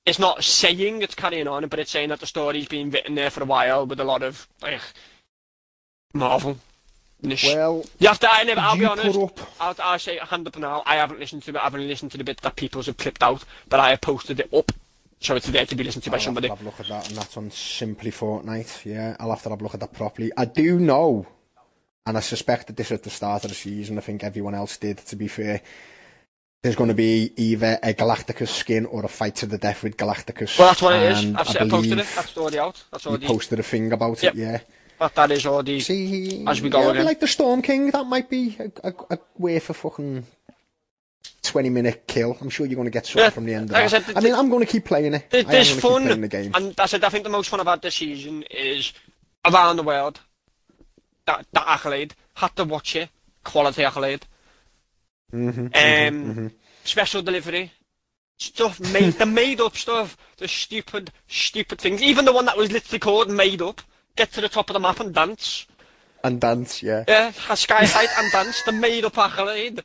[0.06, 3.30] It's not saying it's carrying on, but it's saying that the story's been written there
[3.30, 4.80] for a while with a lot of like
[6.12, 6.58] Marvel.
[7.44, 8.28] Well, you have to.
[8.32, 8.60] I never.
[8.60, 9.18] I'll be honest.
[9.60, 10.82] I'll, I'll say hand up now.
[10.86, 11.56] I haven't listened to it.
[11.56, 14.40] I haven't listened to the bit that people have clipped out, but I have posted
[14.40, 14.72] it up,
[15.20, 16.48] so it's there to be listened to by I'll have somebody.
[16.48, 18.84] to have a look at that, and that's on Simply Fortnite.
[18.84, 20.30] Yeah, I'll have to have a look at that properly.
[20.36, 21.26] I do know,
[22.06, 23.98] and I suspect that this at the start of the season.
[23.98, 24.98] I think everyone else did.
[24.98, 25.62] To be fair,
[26.62, 29.96] there's going to be either a Galacticus skin or a fight to the death with
[29.96, 30.58] Galacticus.
[30.58, 31.34] Well, that's what it is.
[31.34, 32.06] I've I posted it.
[32.14, 32.82] That's already out.
[32.90, 34.34] That's You posted a thing about Yep.
[34.34, 34.38] it.
[34.38, 34.60] Yeah.
[35.00, 35.80] That, that is already.
[35.80, 37.04] See, As we go yeah, again.
[37.04, 40.26] like the Storm King, that might be a, a, a way for fucking.
[41.42, 42.38] 20 minute kill.
[42.40, 44.04] I'm sure you're going to get something Yeah, from the end of like I that.
[44.06, 45.26] said, I mean, I'm going to keep playing it.
[45.32, 46.50] I am There's fun, the game.
[46.54, 47.04] and that's it.
[47.04, 48.94] I think the most fun about this season is
[49.44, 50.20] around the world.
[51.26, 53.10] That that accolade had to watch it.
[53.44, 54.26] Quality accolade.
[55.34, 56.50] Mhm, Um,
[56.84, 57.72] special delivery.
[58.38, 60.16] Stuff made the made up stuff.
[60.38, 62.02] The stupid, stupid things.
[62.02, 63.82] Even the one that was literally called made up.
[64.16, 65.66] get to the top of the map and dance.
[66.22, 67.04] And dance, yeah.
[67.06, 68.62] Yeah, a sky height and dance.
[68.62, 69.82] the made up accolade.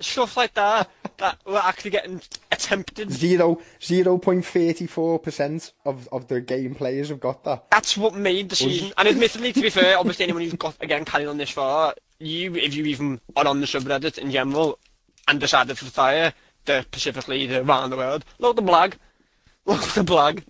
[0.00, 3.10] Stuff like that, that we're actually getting attempted.
[3.12, 7.70] Zero, 0.34% of, of the game players have got that.
[7.70, 8.92] That's what made the season.
[8.98, 12.54] and admittedly, to be fair, obviously anyone who's got, again, carrying on this far, you,
[12.56, 14.78] if you even are on the subreddit in general,
[15.28, 16.34] and decided to retire,
[16.64, 18.94] the, specifically the around the world, load the blag.
[19.64, 20.44] Load the blag.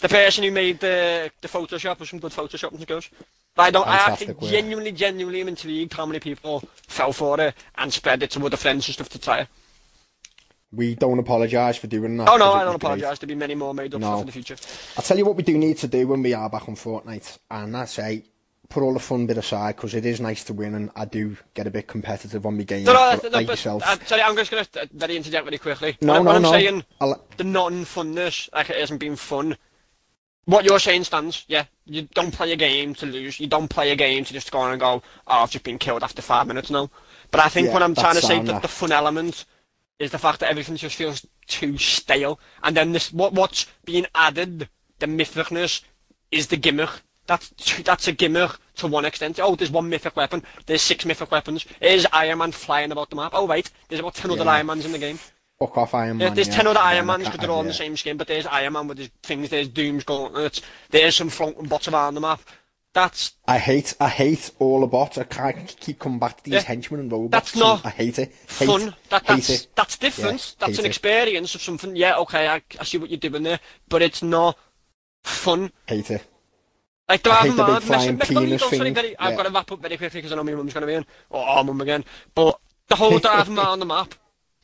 [0.00, 3.08] The person who made the the Photoshop was some good Photoshop skills.
[3.54, 3.88] But I don't.
[3.88, 4.50] I actually work.
[4.50, 8.56] genuinely, genuinely am intrigued how many people fell for it and spread it to other
[8.56, 9.48] friends and stuff to try.
[10.70, 12.28] We don't apologise for doing that.
[12.28, 13.18] Oh no, I don't apologise.
[13.18, 14.08] There'll be many more made up No.
[14.08, 14.56] stuff in the future.
[14.96, 17.38] I'll tell you what we do need to do when we are back on Fortnite,
[17.50, 18.22] and that's a
[18.68, 21.36] put all the fun bit aside because it is nice to win, and I do
[21.54, 22.84] get a bit competitive on my game.
[22.84, 23.82] No, no, no, like but, yourself.
[23.84, 25.96] uh, sorry, I'm just going to uh, very interject really quickly.
[26.02, 26.52] no, no, I'm no.
[26.52, 29.56] saying, I'll- the non-funness, like it hasn't been fun.
[30.48, 31.66] What you're saying stands, yeah.
[31.84, 33.38] You don't play a game to lose.
[33.38, 35.76] You don't play a game to just go on and go, oh, I've just been
[35.76, 36.88] killed after five minutes now.
[37.30, 39.44] But I think Yeah, what I'm trying to say that the fun element
[39.98, 42.40] is the fact that everything just feels too stale.
[42.62, 44.70] And then this, what what's being added,
[45.00, 45.82] the mythicness,
[46.30, 46.88] is the gimmick.
[47.26, 47.50] That's
[47.82, 49.38] that's a gimmick to one extent.
[49.42, 50.42] Oh, there's one mythic weapon.
[50.64, 51.66] There's six mythic weapons.
[51.82, 53.32] Is Iron Man flying about the map?
[53.34, 55.18] Oh wait, there's about ten other Iron Mans in the game.
[55.58, 56.34] Fuck off, Iron Yeah, Man.
[56.34, 56.54] there's yeah.
[56.54, 58.16] ten other Iron Mans because they're all in the same skin.
[58.16, 59.48] But there's Iron Man with his things.
[59.48, 60.62] There's Doom's gauntlets.
[60.90, 62.40] There's some floating bots on the map.
[62.94, 65.18] That's I hate, I hate all bots.
[65.18, 66.62] I can't keep coming back to these Yeah.
[66.62, 67.30] henchmen and robots.
[67.52, 68.34] That's not I hate it.
[68.58, 68.94] Hate, fun.
[69.10, 69.66] That, that's it.
[69.74, 70.56] that's different.
[70.60, 70.88] Yeah, that's an it.
[70.88, 71.94] experience of something.
[71.96, 74.58] Yeah, okay, I, I see what you're doing there, but it's not
[75.22, 75.70] fun.
[75.86, 76.24] Hate it.
[77.08, 78.18] Like, do I I have the a big mad flying?
[78.20, 78.94] Sorry, penis thing.
[78.94, 79.36] very, I've Yeah.
[79.36, 81.06] got to wrap up very quickly because I know my mum's going to be in,
[81.30, 82.04] or our mum again.
[82.34, 84.14] But the whole drive on the map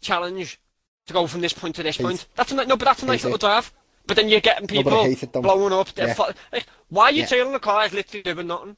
[0.01, 0.59] challenge
[1.07, 2.05] to go from this point to this Hate.
[2.05, 2.27] point.
[2.35, 3.41] That's a no, but that's a nice Hate little it.
[3.53, 3.73] drive.
[4.07, 5.41] But then you're getting No, but I people hate it, though.
[5.43, 5.89] blowing up.
[5.97, 6.13] Yeah.
[6.15, 7.27] fu- like, why are you Yeah.
[7.27, 7.85] tailing the car?
[7.87, 8.77] It's literally doing nothing.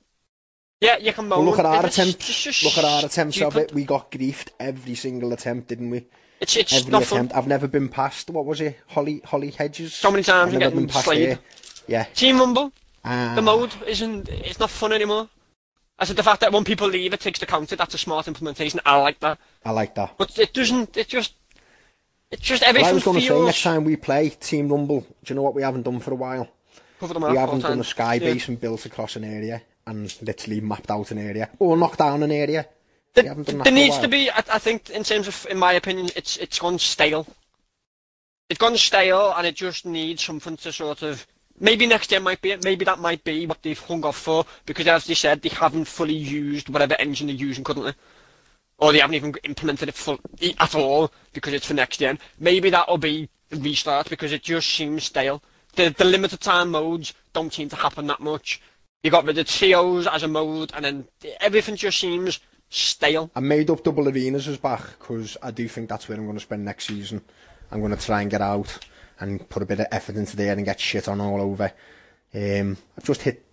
[0.81, 1.39] Yeah, you can moan.
[1.41, 2.63] Well, look at our attempts.
[2.63, 3.73] Look at our attempts of it.
[3.73, 6.07] We got griefed every single attempt, didn't we?
[6.39, 7.17] It's it's Every not fun.
[7.19, 7.35] attempt.
[7.35, 8.29] I've never been past.
[8.29, 8.79] What was it?
[8.89, 9.95] Holly Holly Hedges.
[9.95, 11.39] So many times I've getting been past slayed.
[11.89, 12.05] Yeah.
[12.15, 12.73] Team Rumble,
[13.05, 14.29] Ah, the mode isn't.
[14.29, 15.29] It's not fun anymore.
[15.99, 17.75] I said the fact that when people leave, it takes the counter.
[17.75, 18.81] That's a smart implementation.
[18.85, 19.39] I like that.
[19.65, 20.13] I like that.
[20.19, 20.95] But it doesn't.
[20.97, 21.33] It just.
[22.31, 25.01] It's just Well, everything I was going to say next time we play Team Rumble,
[25.01, 26.49] do you know what we haven't done for a while?
[26.99, 27.81] Cover the We map all haven't done time.
[27.81, 28.33] a sky Yeah.
[28.33, 32.23] base and built across an area and literally mapped out an area or knocked down
[32.23, 32.67] an area.
[33.15, 34.29] There, We haven't done that there needs to be.
[34.31, 37.27] I, I think, in terms of, in my opinion, it's it's gone stale.
[38.51, 41.27] It's gone stale, and it just needs something to sort of.
[41.59, 42.65] Maybe next year might be it.
[42.65, 45.87] Maybe that might be what they've hung off for, because as they said, they haven't
[45.87, 47.95] fully used whatever engine they're using currently,
[48.79, 50.09] or they haven't even implemented it
[50.41, 52.19] e- at all because it's for next gen.
[52.39, 55.43] Maybe that'll be restart because it just seems stale.
[55.75, 58.61] The the limited time modes don't seem to happen that much.
[59.03, 61.05] You got rid of trios as a mode, and then
[61.41, 63.31] everything just seems stale.
[63.37, 66.37] I made up double arenas as back because I do think that's where I'm going
[66.37, 67.23] to spend next season.
[67.71, 68.79] I'm going to try and get out
[69.21, 71.73] and put a bit of effort into there and get shit on all over.
[72.35, 73.45] Um, I've just hit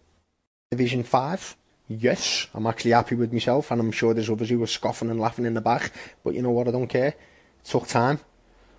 [0.71, 1.55] Division 5.
[1.99, 5.19] Yes, I'm actually happy with myself and I'm sure there's others who are scoffing and
[5.19, 5.91] laughing in the back.
[6.23, 7.07] But you know what, I don't care.
[7.09, 7.17] It
[7.65, 8.19] took time.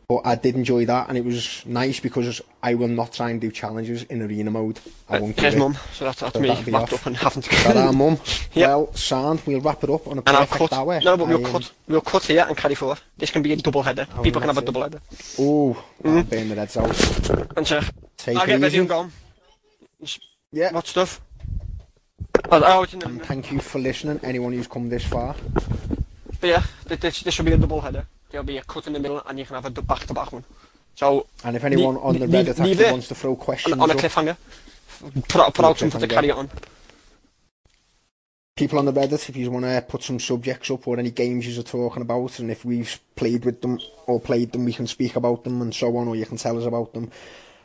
[0.06, 3.40] But I did enjoy that, and it was nice because I will not try and
[3.40, 4.78] do challenges in arena mode.
[5.08, 6.92] I uh, won't Here's do mum, so that's, that's So me wrapped off.
[6.92, 8.18] up and having to That our mum.
[8.52, 8.68] Yep.
[8.68, 9.40] Well, sound.
[9.46, 10.72] We'll wrap it up on a And I'll perfect cut.
[10.74, 11.00] hour.
[11.00, 11.72] No, but we'll I, um, cut.
[11.88, 13.00] We'll cut here and carry forward.
[13.16, 14.06] This can be a double header.
[14.14, 14.66] Oh, People can have a it.
[14.66, 15.00] double header.
[15.38, 16.28] Oh, that'll mm.
[16.28, 17.56] burn the heads out.
[17.56, 17.84] And check.
[18.18, 19.08] Take I'll get ready and go.
[20.52, 20.70] Yeah.
[20.70, 21.22] What stuff?
[22.34, 25.34] Oh, oh, it's in the, And thank you for listening, anyone who's come this far.
[26.40, 28.06] but yeah, th- this, this should be a double header.
[28.30, 30.44] There'll be a cut in the middle and you can have a back-to-back one.
[30.94, 33.80] So, And if anyone on the leave- Reddit leave actually wants to throw questions on,
[33.80, 34.36] on a up, cliffhanger,
[35.28, 36.10] put out, put Yeah, out something to cliffhanger.
[36.10, 36.50] carry it on.
[38.56, 41.48] people on the Reddit, if you want to put some subjects up or any games
[41.52, 45.16] you're talking about, and if we've played with them or played them, we can speak
[45.16, 47.10] about them and so on, or you can tell us about them.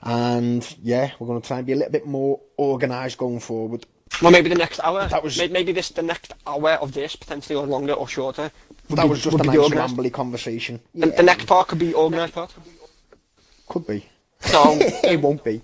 [0.01, 3.85] And yeah, we're going to try and be a little bit more organised going forward.
[4.22, 5.07] Well, maybe the next hour.
[5.07, 8.51] That was- May- maybe this the next hour of this potentially or longer or shorter.
[8.89, 10.82] That be- was just a nice rambly conversation.
[10.95, 12.53] The, the next part could be organised part.
[13.67, 14.05] Could be.
[14.41, 15.61] So it won't be.